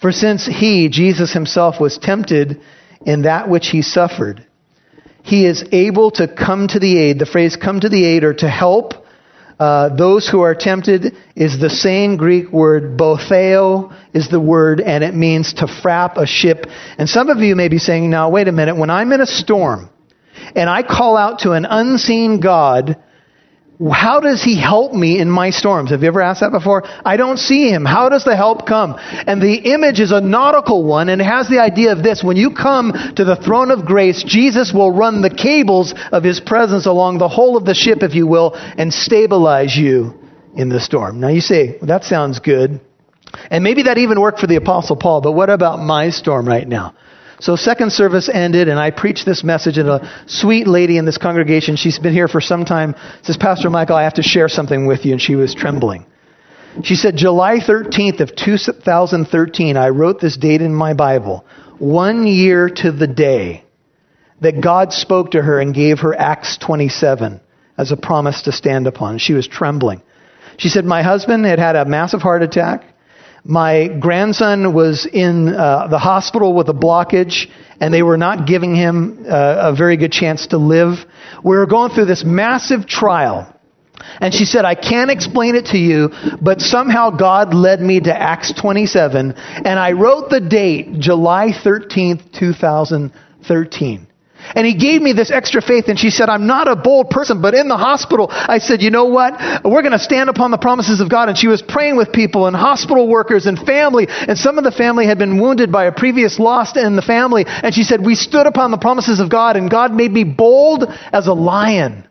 For 0.00 0.12
since 0.12 0.46
he, 0.46 0.88
Jesus 0.88 1.32
himself, 1.32 1.80
was 1.80 1.98
tempted 1.98 2.60
in 3.04 3.22
that 3.22 3.48
which 3.48 3.68
he 3.68 3.82
suffered, 3.82 4.46
he 5.22 5.46
is 5.46 5.64
able 5.72 6.10
to 6.12 6.28
come 6.28 6.68
to 6.68 6.78
the 6.78 6.98
aid. 6.98 7.18
The 7.18 7.26
phrase 7.26 7.56
come 7.56 7.80
to 7.80 7.88
the 7.88 8.04
aid 8.04 8.24
or 8.24 8.34
to 8.34 8.48
help 8.48 8.94
uh, 9.58 9.94
those 9.94 10.28
who 10.28 10.40
are 10.42 10.54
tempted 10.54 11.16
is 11.34 11.58
the 11.58 11.70
same 11.70 12.16
Greek 12.16 12.52
word, 12.52 12.96
botheo 12.96 13.92
is 14.14 14.28
the 14.28 14.38
word, 14.38 14.80
and 14.80 15.02
it 15.02 15.14
means 15.14 15.54
to 15.54 15.66
frap 15.66 16.16
a 16.16 16.26
ship. 16.26 16.66
And 16.96 17.08
some 17.08 17.28
of 17.28 17.38
you 17.38 17.56
may 17.56 17.68
be 17.68 17.78
saying, 17.78 18.08
now 18.08 18.30
wait 18.30 18.46
a 18.46 18.52
minute, 18.52 18.76
when 18.76 18.90
I'm 18.90 19.10
in 19.12 19.20
a 19.20 19.26
storm 19.26 19.90
and 20.54 20.70
I 20.70 20.84
call 20.84 21.16
out 21.16 21.40
to 21.40 21.52
an 21.52 21.64
unseen 21.64 22.38
God, 22.38 23.02
how 23.92 24.18
does 24.18 24.42
he 24.42 24.60
help 24.60 24.92
me 24.92 25.20
in 25.20 25.30
my 25.30 25.50
storms? 25.50 25.90
Have 25.90 26.02
you 26.02 26.08
ever 26.08 26.20
asked 26.20 26.40
that 26.40 26.50
before? 26.50 26.82
I 27.04 27.16
don't 27.16 27.38
see 27.38 27.70
him. 27.70 27.84
How 27.84 28.08
does 28.08 28.24
the 28.24 28.34
help 28.34 28.66
come? 28.66 28.96
And 28.98 29.40
the 29.40 29.54
image 29.72 30.00
is 30.00 30.10
a 30.10 30.20
nautical 30.20 30.84
one 30.84 31.08
and 31.08 31.20
it 31.20 31.24
has 31.24 31.48
the 31.48 31.60
idea 31.60 31.92
of 31.92 32.02
this. 32.02 32.24
When 32.24 32.36
you 32.36 32.50
come 32.54 32.92
to 33.14 33.24
the 33.24 33.36
throne 33.36 33.70
of 33.70 33.86
grace, 33.86 34.24
Jesus 34.24 34.72
will 34.72 34.90
run 34.90 35.22
the 35.22 35.30
cables 35.30 35.94
of 36.10 36.24
his 36.24 36.40
presence 36.40 36.86
along 36.86 37.18
the 37.18 37.28
whole 37.28 37.56
of 37.56 37.64
the 37.64 37.74
ship, 37.74 38.02
if 38.02 38.14
you 38.14 38.26
will, 38.26 38.54
and 38.54 38.92
stabilize 38.92 39.76
you 39.76 40.18
in 40.56 40.68
the 40.68 40.80
storm. 40.80 41.20
Now 41.20 41.28
you 41.28 41.40
say, 41.40 41.78
well, 41.78 41.86
that 41.86 42.02
sounds 42.02 42.40
good. 42.40 42.80
And 43.48 43.62
maybe 43.62 43.84
that 43.84 43.98
even 43.98 44.20
worked 44.20 44.40
for 44.40 44.48
the 44.48 44.56
apostle 44.56 44.96
Paul, 44.96 45.20
but 45.20 45.32
what 45.32 45.50
about 45.50 45.78
my 45.78 46.10
storm 46.10 46.48
right 46.48 46.66
now? 46.66 46.94
So 47.40 47.54
second 47.54 47.92
service 47.92 48.28
ended, 48.28 48.68
and 48.68 48.80
I 48.80 48.90
preached 48.90 49.24
this 49.24 49.44
message, 49.44 49.78
and 49.78 49.88
a 49.88 50.24
sweet 50.26 50.66
lady 50.66 50.98
in 50.98 51.04
this 51.04 51.18
congregation, 51.18 51.76
she's 51.76 51.98
been 51.98 52.12
here 52.12 52.28
for 52.28 52.40
some 52.40 52.64
time, 52.64 52.94
says, 53.22 53.36
Pastor 53.36 53.70
Michael, 53.70 53.96
I 53.96 54.02
have 54.02 54.14
to 54.14 54.22
share 54.22 54.48
something 54.48 54.86
with 54.86 55.04
you, 55.04 55.12
and 55.12 55.22
she 55.22 55.36
was 55.36 55.54
trembling. 55.54 56.06
She 56.82 56.96
said, 56.96 57.16
July 57.16 57.58
13th 57.58 58.20
of 58.20 58.34
2013, 58.34 59.76
I 59.76 59.88
wrote 59.88 60.20
this 60.20 60.36
date 60.36 60.62
in 60.62 60.74
my 60.74 60.94
Bible, 60.94 61.44
one 61.78 62.26
year 62.26 62.68
to 62.68 62.90
the 62.90 63.06
day 63.06 63.64
that 64.40 64.60
God 64.60 64.92
spoke 64.92 65.32
to 65.32 65.42
her 65.42 65.60
and 65.60 65.74
gave 65.74 66.00
her 66.00 66.14
Acts 66.14 66.58
27 66.58 67.40
as 67.76 67.92
a 67.92 67.96
promise 67.96 68.42
to 68.42 68.52
stand 68.52 68.86
upon. 68.86 69.18
She 69.18 69.32
was 69.32 69.46
trembling. 69.46 70.02
She 70.56 70.68
said, 70.68 70.84
My 70.84 71.02
husband 71.02 71.44
had 71.44 71.58
had 71.58 71.76
a 71.76 71.84
massive 71.84 72.20
heart 72.20 72.42
attack. 72.42 72.84
My 73.44 73.88
grandson 73.88 74.74
was 74.74 75.06
in 75.06 75.48
uh, 75.48 75.86
the 75.88 75.98
hospital 75.98 76.54
with 76.54 76.68
a 76.68 76.74
blockage, 76.74 77.46
and 77.80 77.92
they 77.94 78.02
were 78.02 78.16
not 78.16 78.46
giving 78.46 78.74
him 78.74 79.24
uh, 79.28 79.70
a 79.72 79.74
very 79.74 79.96
good 79.96 80.12
chance 80.12 80.48
to 80.48 80.58
live. 80.58 80.98
We 81.44 81.56
were 81.56 81.66
going 81.66 81.92
through 81.92 82.06
this 82.06 82.24
massive 82.24 82.86
trial. 82.86 83.54
And 84.20 84.32
she 84.32 84.44
said, 84.44 84.64
I 84.64 84.74
can't 84.74 85.10
explain 85.10 85.54
it 85.54 85.66
to 85.66 85.78
you, 85.78 86.10
but 86.40 86.60
somehow 86.60 87.10
God 87.10 87.54
led 87.54 87.80
me 87.80 88.00
to 88.00 88.14
Acts 88.14 88.52
27, 88.52 89.32
and 89.32 89.78
I 89.78 89.92
wrote 89.92 90.30
the 90.30 90.40
date, 90.40 90.98
July 90.98 91.50
13th, 91.52 92.38
2013. 92.38 94.06
And 94.54 94.66
he 94.66 94.74
gave 94.74 95.02
me 95.02 95.12
this 95.12 95.30
extra 95.30 95.60
faith, 95.60 95.88
and 95.88 95.98
she 95.98 96.10
said, 96.10 96.28
I'm 96.28 96.46
not 96.46 96.68
a 96.68 96.76
bold 96.76 97.10
person, 97.10 97.42
but 97.42 97.54
in 97.54 97.68
the 97.68 97.76
hospital, 97.76 98.28
I 98.30 98.58
said, 98.58 98.82
you 98.82 98.90
know 98.90 99.06
what? 99.06 99.34
We're 99.64 99.82
going 99.82 99.92
to 99.92 99.98
stand 99.98 100.30
upon 100.30 100.50
the 100.50 100.58
promises 100.58 101.00
of 101.00 101.10
God. 101.10 101.28
And 101.28 101.36
she 101.36 101.48
was 101.48 101.62
praying 101.62 101.96
with 101.96 102.12
people 102.12 102.46
and 102.46 102.56
hospital 102.56 103.08
workers 103.08 103.46
and 103.46 103.58
family, 103.58 104.06
and 104.08 104.38
some 104.38 104.58
of 104.58 104.64
the 104.64 104.72
family 104.72 105.06
had 105.06 105.18
been 105.18 105.40
wounded 105.40 105.70
by 105.70 105.84
a 105.84 105.92
previous 105.92 106.38
loss 106.38 106.76
in 106.76 106.96
the 106.96 107.02
family. 107.02 107.44
And 107.46 107.74
she 107.74 107.82
said, 107.82 108.04
we 108.04 108.14
stood 108.14 108.46
upon 108.46 108.70
the 108.70 108.78
promises 108.78 109.20
of 109.20 109.30
God, 109.30 109.56
and 109.56 109.70
God 109.70 109.92
made 109.92 110.12
me 110.12 110.24
bold 110.24 110.84
as 111.12 111.26
a 111.26 111.34
lion. 111.34 112.08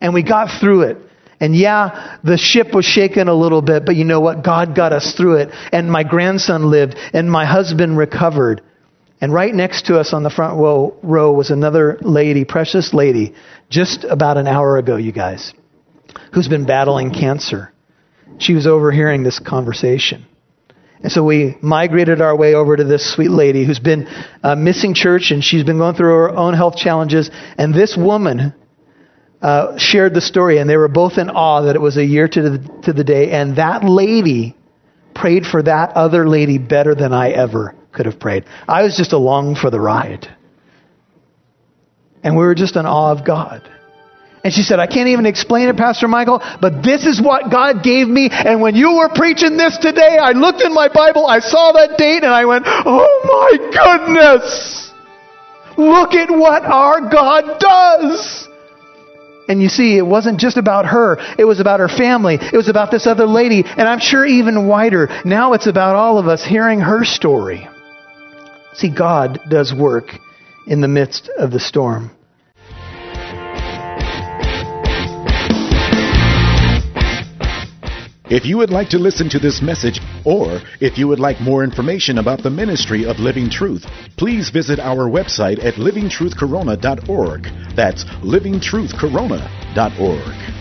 And 0.00 0.14
we 0.14 0.22
got 0.22 0.60
through 0.60 0.82
it. 0.82 0.98
And 1.40 1.56
yeah, 1.56 2.18
the 2.22 2.36
ship 2.36 2.74
was 2.74 2.84
shaken 2.84 3.28
a 3.28 3.34
little 3.34 3.62
bit, 3.62 3.86
but 3.86 3.96
you 3.96 4.04
know 4.04 4.20
what? 4.20 4.44
God 4.44 4.76
got 4.76 4.92
us 4.92 5.14
through 5.14 5.36
it. 5.36 5.48
And 5.72 5.90
my 5.90 6.04
grandson 6.04 6.70
lived, 6.70 6.96
and 7.14 7.30
my 7.30 7.46
husband 7.46 7.96
recovered. 7.96 8.62
And 9.20 9.34
right 9.34 9.54
next 9.54 9.86
to 9.86 9.98
us 9.98 10.14
on 10.14 10.22
the 10.22 10.30
front 10.30 10.58
row, 10.58 10.96
row 11.02 11.32
was 11.32 11.50
another 11.50 11.98
lady, 12.00 12.44
precious 12.44 12.94
lady, 12.94 13.34
just 13.68 14.04
about 14.04 14.38
an 14.38 14.46
hour 14.46 14.78
ago, 14.78 14.96
you 14.96 15.12
guys, 15.12 15.52
who's 16.32 16.48
been 16.48 16.64
battling 16.64 17.12
cancer. 17.12 17.72
She 18.38 18.54
was 18.54 18.66
overhearing 18.66 19.22
this 19.22 19.38
conversation. 19.38 20.24
And 21.02 21.12
so 21.12 21.22
we 21.22 21.56
migrated 21.60 22.20
our 22.20 22.36
way 22.36 22.54
over 22.54 22.76
to 22.76 22.84
this 22.84 23.12
sweet 23.14 23.30
lady 23.30 23.66
who's 23.66 23.78
been 23.78 24.06
uh, 24.42 24.54
missing 24.54 24.94
church 24.94 25.30
and 25.30 25.42
she's 25.42 25.64
been 25.64 25.78
going 25.78 25.96
through 25.96 26.14
her 26.14 26.30
own 26.30 26.54
health 26.54 26.76
challenges. 26.76 27.30
And 27.58 27.74
this 27.74 27.96
woman 27.96 28.54
uh, 29.42 29.78
shared 29.78 30.12
the 30.12 30.20
story, 30.20 30.58
and 30.58 30.68
they 30.68 30.76
were 30.76 30.88
both 30.88 31.16
in 31.16 31.30
awe 31.30 31.62
that 31.62 31.74
it 31.74 31.80
was 31.80 31.96
a 31.96 32.04
year 32.04 32.28
to 32.28 32.42
the, 32.42 32.82
to 32.84 32.92
the 32.92 33.04
day. 33.04 33.30
And 33.30 33.56
that 33.56 33.84
lady 33.84 34.56
prayed 35.14 35.46
for 35.46 35.62
that 35.62 35.92
other 35.92 36.28
lady 36.28 36.58
better 36.58 36.94
than 36.94 37.12
I 37.12 37.30
ever 37.30 37.74
could 37.92 38.06
have 38.06 38.18
prayed. 38.20 38.44
I 38.68 38.82
was 38.82 38.96
just 38.96 39.12
along 39.12 39.56
for 39.56 39.70
the 39.70 39.80
ride. 39.80 40.28
And 42.22 42.36
we 42.36 42.44
were 42.44 42.54
just 42.54 42.76
in 42.76 42.86
awe 42.86 43.12
of 43.12 43.24
God. 43.24 43.68
And 44.42 44.52
she 44.52 44.62
said, 44.62 44.78
I 44.78 44.86
can't 44.86 45.08
even 45.08 45.26
explain 45.26 45.68
it, 45.68 45.76
Pastor 45.76 46.08
Michael, 46.08 46.40
but 46.60 46.82
this 46.82 47.04
is 47.04 47.20
what 47.20 47.50
God 47.50 47.82
gave 47.82 48.08
me. 48.08 48.30
And 48.30 48.62
when 48.62 48.74
you 48.74 48.96
were 48.96 49.10
preaching 49.10 49.56
this 49.58 49.76
today, 49.76 50.16
I 50.16 50.32
looked 50.32 50.62
in 50.62 50.72
my 50.72 50.88
Bible, 50.88 51.26
I 51.26 51.40
saw 51.40 51.72
that 51.72 51.98
date, 51.98 52.24
and 52.24 52.32
I 52.32 52.46
went, 52.46 52.64
Oh 52.66 53.20
my 53.24 53.70
goodness! 53.70 54.92
Look 55.76 56.14
at 56.14 56.30
what 56.30 56.62
our 56.64 57.10
God 57.10 57.58
does! 57.58 58.48
And 59.48 59.60
you 59.60 59.68
see, 59.68 59.98
it 59.98 60.06
wasn't 60.06 60.38
just 60.38 60.56
about 60.56 60.86
her. 60.86 61.18
It 61.36 61.44
was 61.44 61.58
about 61.58 61.80
her 61.80 61.88
family. 61.88 62.38
It 62.40 62.56
was 62.56 62.68
about 62.68 62.92
this 62.92 63.06
other 63.06 63.26
lady. 63.26 63.64
And 63.66 63.82
I'm 63.82 63.98
sure 63.98 64.24
even 64.24 64.68
wider. 64.68 65.08
Now 65.24 65.54
it's 65.54 65.66
about 65.66 65.96
all 65.96 66.18
of 66.18 66.28
us 66.28 66.44
hearing 66.44 66.78
her 66.78 67.04
story. 67.04 67.68
See, 68.74 68.88
God 68.88 69.40
does 69.48 69.74
work 69.74 70.18
in 70.66 70.80
the 70.80 70.88
midst 70.88 71.28
of 71.38 71.50
the 71.50 71.60
storm. 71.60 72.10
If 78.30 78.46
you 78.46 78.56
would 78.58 78.70
like 78.70 78.90
to 78.90 78.98
listen 78.98 79.28
to 79.30 79.40
this 79.40 79.60
message, 79.60 80.00
or 80.24 80.60
if 80.80 80.96
you 80.96 81.08
would 81.08 81.18
like 81.18 81.40
more 81.40 81.64
information 81.64 82.18
about 82.18 82.44
the 82.44 82.50
ministry 82.50 83.04
of 83.04 83.18
Living 83.18 83.50
Truth, 83.50 83.86
please 84.16 84.50
visit 84.50 84.78
our 84.78 85.10
website 85.10 85.58
at 85.64 85.74
livingtruthcorona.org. 85.74 87.42
That's 87.74 88.04
livingtruthcorona.org. 88.04 90.59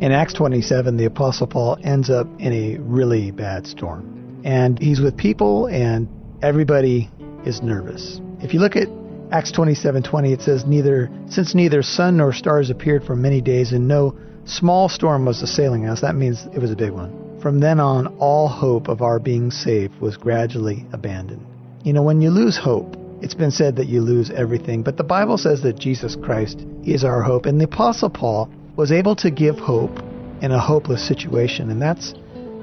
In 0.00 0.12
Acts 0.12 0.32
27, 0.32 0.96
the 0.96 1.04
Apostle 1.04 1.46
Paul 1.46 1.76
ends 1.84 2.08
up 2.08 2.26
in 2.38 2.54
a 2.54 2.78
really 2.78 3.32
bad 3.32 3.66
storm. 3.66 4.40
And 4.44 4.78
he's 4.78 4.98
with 4.98 5.14
people, 5.14 5.66
and 5.66 6.08
everybody 6.40 7.10
is 7.44 7.62
nervous. 7.62 8.18
If 8.40 8.54
you 8.54 8.60
look 8.60 8.76
at 8.76 8.88
Acts 9.30 9.52
27:20, 9.52 10.32
it 10.32 10.40
says, 10.40 10.64
"Neither 10.64 11.10
since 11.26 11.54
neither 11.54 11.82
sun 11.82 12.16
nor 12.16 12.32
stars 12.32 12.70
appeared 12.70 13.04
for 13.04 13.14
many 13.14 13.42
days, 13.42 13.74
and 13.74 13.86
no 13.86 14.14
small 14.46 14.88
storm 14.88 15.26
was 15.26 15.42
assailing 15.42 15.86
us." 15.86 16.00
That 16.00 16.16
means 16.16 16.48
it 16.54 16.62
was 16.62 16.70
a 16.70 16.76
big 16.76 16.92
one. 16.92 17.10
From 17.38 17.60
then 17.60 17.78
on, 17.78 18.06
all 18.18 18.48
hope 18.48 18.88
of 18.88 19.02
our 19.02 19.18
being 19.18 19.50
saved 19.50 20.00
was 20.00 20.16
gradually 20.16 20.86
abandoned. 20.94 21.42
You 21.84 21.92
know, 21.92 22.02
when 22.02 22.22
you 22.22 22.30
lose 22.30 22.56
hope, 22.56 22.96
it's 23.20 23.34
been 23.34 23.50
said 23.50 23.76
that 23.76 23.88
you 23.88 24.00
lose 24.00 24.30
everything, 24.30 24.82
but 24.82 24.96
the 24.96 25.04
Bible 25.04 25.36
says 25.36 25.60
that 25.60 25.78
Jesus 25.78 26.16
Christ 26.16 26.64
is 26.84 27.04
our 27.04 27.20
hope. 27.20 27.44
And 27.44 27.60
the 27.60 27.66
Apostle 27.66 28.08
Paul 28.08 28.48
was 28.76 28.92
able 28.92 29.16
to 29.16 29.30
give 29.30 29.58
hope 29.58 29.98
in 30.42 30.52
a 30.52 30.60
hopeless 30.60 31.06
situation, 31.06 31.70
and 31.70 31.80
that's 31.80 32.14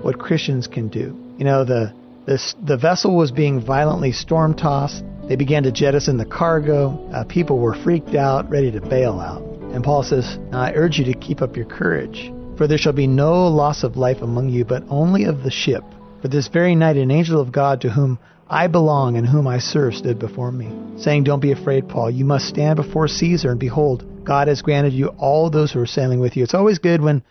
what 0.02 0.20
Christians 0.20 0.68
can 0.68 0.88
do. 0.88 1.16
You 1.38 1.46
know, 1.46 1.64
the 1.64 1.94
this, 2.28 2.56
the 2.62 2.76
vessel 2.76 3.16
was 3.16 3.32
being 3.32 3.62
violently 3.62 4.12
storm 4.12 4.54
tossed. 4.54 5.02
They 5.30 5.38
began 5.38 5.64
to 5.64 5.72
jettison 5.72 6.18
the 6.18 6.26
cargo. 6.26 6.90
Uh, 7.14 7.24
people 7.24 7.58
were 7.58 7.74
freaked 7.74 8.16
out, 8.16 8.50
ready 8.50 8.70
to 8.72 8.82
bail 8.82 9.22
out. 9.22 9.42
And 9.74 9.82
Paul 9.82 10.04
says, 10.04 10.38
I 10.52 10.74
urge 10.74 11.00
you 11.00 11.06
to 11.06 11.14
keep 11.14 11.42
up 11.42 11.56
your 11.56 11.66
courage, 11.66 12.32
for 12.58 12.68
there 12.68 12.78
shall 12.78 12.92
be 12.92 13.08
no 13.08 13.48
loss 13.48 13.84
of 13.84 13.96
life 13.96 14.22
among 14.22 14.50
you, 14.50 14.66
but 14.66 14.84
only 14.90 15.24
of 15.24 15.44
the 15.44 15.52
ship. 15.52 15.84
For 16.22 16.28
this 16.28 16.50
very 16.50 16.76
night 16.76 16.98
an 16.98 17.12
angel 17.12 17.40
of 17.40 17.54
God 17.54 17.80
to 17.82 17.90
whom 17.90 18.20
I 18.50 18.68
belong 18.68 19.18
and 19.18 19.28
whom 19.28 19.48
I 19.48 19.60
serve 19.60 19.96
stood 19.96 20.20
before 20.20 20.52
me, 20.52 20.70
saying, 21.02 21.24
Don't 21.24 21.42
be 21.42 21.54
afraid, 21.54 21.88
Paul. 21.88 22.12
You 22.12 22.26
must 22.26 22.48
stand 22.48 22.76
before 22.76 23.08
Caesar, 23.08 23.52
and 23.52 23.60
behold, 23.60 24.04
God 24.28 24.50
has 24.50 24.62
granted 24.62 24.92
you 24.92 25.08
all 25.08 25.50
those 25.50 25.72
who 25.72 25.80
are 25.80 25.86
sailing 25.86 26.20
with 26.20 26.36
you. 26.36 26.44
It's 26.44 26.54
always 26.54 26.80
good 26.80 27.02
when 27.02 27.24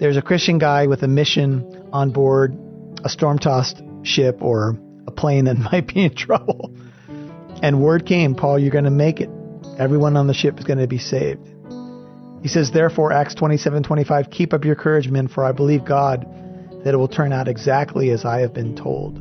there's 0.00 0.16
a 0.16 0.22
Christian 0.22 0.58
guy 0.58 0.88
with 0.88 1.04
a 1.04 1.08
mission 1.08 1.88
on 1.92 2.10
board 2.10 2.58
a 3.04 3.08
storm 3.08 3.38
tossed 3.38 3.80
ship 4.02 4.42
or 4.42 4.76
a 5.06 5.12
plane 5.12 5.44
that 5.44 5.56
might 5.72 5.86
be 5.86 6.04
in 6.04 6.16
trouble. 6.16 6.74
And 7.62 7.80
word 7.80 8.04
came, 8.04 8.34
Paul, 8.34 8.58
you're 8.58 8.72
going 8.72 8.84
to 8.84 8.90
make 8.90 9.20
it. 9.20 9.30
Everyone 9.78 10.16
on 10.16 10.26
the 10.26 10.34
ship 10.34 10.58
is 10.58 10.64
going 10.64 10.80
to 10.80 10.88
be 10.88 10.98
saved. 10.98 11.46
He 12.42 12.48
says, 12.48 12.72
therefore, 12.72 13.12
Acts 13.12 13.36
27:25, 13.36 14.30
keep 14.32 14.52
up 14.52 14.64
your 14.64 14.74
courage, 14.74 15.08
men, 15.08 15.28
for 15.28 15.44
I 15.44 15.52
believe 15.52 15.84
God 15.84 16.26
that 16.84 16.94
it 16.94 16.96
will 16.96 17.08
turn 17.08 17.32
out 17.32 17.46
exactly 17.46 18.10
as 18.10 18.24
I 18.24 18.40
have 18.40 18.52
been 18.52 18.74
told. 18.74 19.16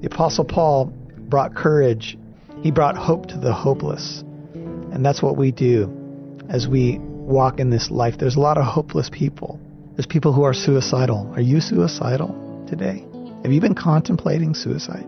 The 0.00 0.06
Apostle 0.06 0.46
Paul 0.46 0.86
brought 1.28 1.54
courage. 1.54 2.16
He 2.62 2.70
brought 2.70 2.96
hope 2.96 3.26
to 3.26 3.36
the 3.36 3.52
hopeless. 3.52 4.24
And 4.54 5.04
that's 5.04 5.22
what 5.22 5.36
we 5.36 5.52
do 5.52 6.05
as 6.48 6.68
we 6.68 6.98
walk 6.98 7.58
in 7.58 7.70
this 7.70 7.90
life. 7.90 8.18
There's 8.18 8.36
a 8.36 8.40
lot 8.40 8.58
of 8.58 8.64
hopeless 8.64 9.10
people. 9.10 9.60
There's 9.94 10.06
people 10.06 10.32
who 10.32 10.42
are 10.42 10.54
suicidal. 10.54 11.32
Are 11.34 11.40
you 11.40 11.60
suicidal 11.60 12.66
today? 12.68 13.04
Have 13.42 13.52
you 13.52 13.60
been 13.60 13.74
contemplating 13.74 14.54
suicide? 14.54 15.06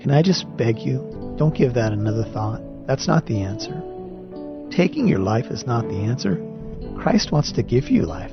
Can 0.00 0.10
I 0.10 0.22
just 0.22 0.44
beg 0.56 0.78
you, 0.78 1.34
don't 1.36 1.54
give 1.54 1.74
that 1.74 1.92
another 1.92 2.24
thought. 2.24 2.62
That's 2.86 3.06
not 3.06 3.26
the 3.26 3.42
answer. 3.42 3.82
Taking 4.74 5.06
your 5.06 5.18
life 5.18 5.46
is 5.46 5.66
not 5.66 5.88
the 5.88 5.96
answer. 5.96 6.36
Christ 6.96 7.32
wants 7.32 7.52
to 7.52 7.62
give 7.62 7.88
you 7.88 8.02
life. 8.02 8.32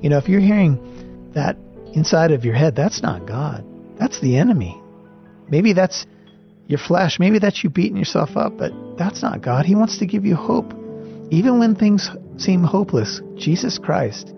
You 0.00 0.10
know, 0.10 0.18
if 0.18 0.28
you're 0.28 0.40
hearing 0.40 1.30
that 1.34 1.56
inside 1.92 2.32
of 2.32 2.44
your 2.44 2.54
head, 2.54 2.74
that's 2.74 3.02
not 3.02 3.26
God. 3.26 3.64
That's 3.98 4.20
the 4.20 4.36
enemy. 4.36 4.80
Maybe 5.48 5.72
that's 5.72 6.06
your 6.66 6.78
flesh. 6.78 7.18
Maybe 7.20 7.38
that's 7.38 7.62
you 7.62 7.70
beating 7.70 7.96
yourself 7.96 8.36
up, 8.36 8.56
but 8.56 8.72
that's 8.98 9.22
not 9.22 9.42
God. 9.42 9.66
He 9.66 9.74
wants 9.74 9.98
to 9.98 10.06
give 10.06 10.24
you 10.24 10.34
hope. 10.34 10.72
Even 11.30 11.58
when 11.58 11.74
things 11.74 12.10
seem 12.36 12.62
hopeless, 12.62 13.20
Jesus 13.36 13.78
Christ 13.78 14.32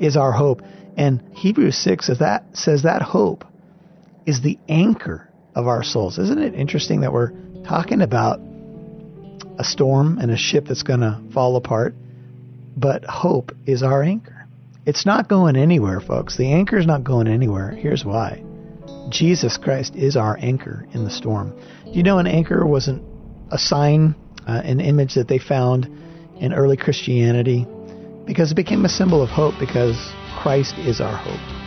is 0.00 0.16
our 0.16 0.32
hope. 0.32 0.62
And 0.96 1.22
Hebrews 1.32 1.76
6 1.78 2.06
says 2.06 2.18
that, 2.18 2.44
says 2.56 2.82
that 2.82 3.02
hope 3.02 3.44
is 4.26 4.40
the 4.40 4.58
anchor 4.68 5.28
of 5.54 5.66
our 5.66 5.82
souls. 5.82 6.18
Isn't 6.18 6.40
it 6.40 6.54
interesting 6.54 7.00
that 7.00 7.12
we're 7.12 7.32
talking 7.66 8.02
about 8.02 8.40
a 9.58 9.64
storm 9.64 10.18
and 10.18 10.30
a 10.30 10.36
ship 10.36 10.66
that's 10.66 10.82
going 10.82 11.00
to 11.00 11.20
fall 11.32 11.56
apart, 11.56 11.94
but 12.76 13.04
hope 13.04 13.52
is 13.66 13.82
our 13.82 14.02
anchor? 14.02 14.46
It's 14.86 15.06
not 15.06 15.28
going 15.28 15.56
anywhere, 15.56 16.00
folks. 16.00 16.36
The 16.36 16.52
anchor 16.52 16.78
is 16.78 16.86
not 16.86 17.04
going 17.04 17.26
anywhere. 17.26 17.70
Here's 17.70 18.04
why. 18.04 18.42
Jesus 19.08 19.56
Christ 19.56 19.94
is 19.94 20.16
our 20.16 20.36
anchor 20.40 20.86
in 20.92 21.04
the 21.04 21.10
storm. 21.10 21.58
Do 21.84 21.92
you 21.92 22.02
know 22.02 22.18
an 22.18 22.26
anchor 22.26 22.66
wasn't 22.66 23.02
a 23.50 23.58
sign, 23.58 24.14
uh, 24.46 24.60
an 24.64 24.80
image 24.80 25.14
that 25.14 25.28
they 25.28 25.38
found 25.38 25.88
in 26.40 26.52
early 26.52 26.76
Christianity? 26.76 27.66
Because 28.26 28.52
it 28.52 28.54
became 28.54 28.84
a 28.84 28.88
symbol 28.88 29.22
of 29.22 29.28
hope 29.30 29.54
because 29.58 29.96
Christ 30.42 30.74
is 30.78 31.00
our 31.00 31.16
hope. 31.16 31.63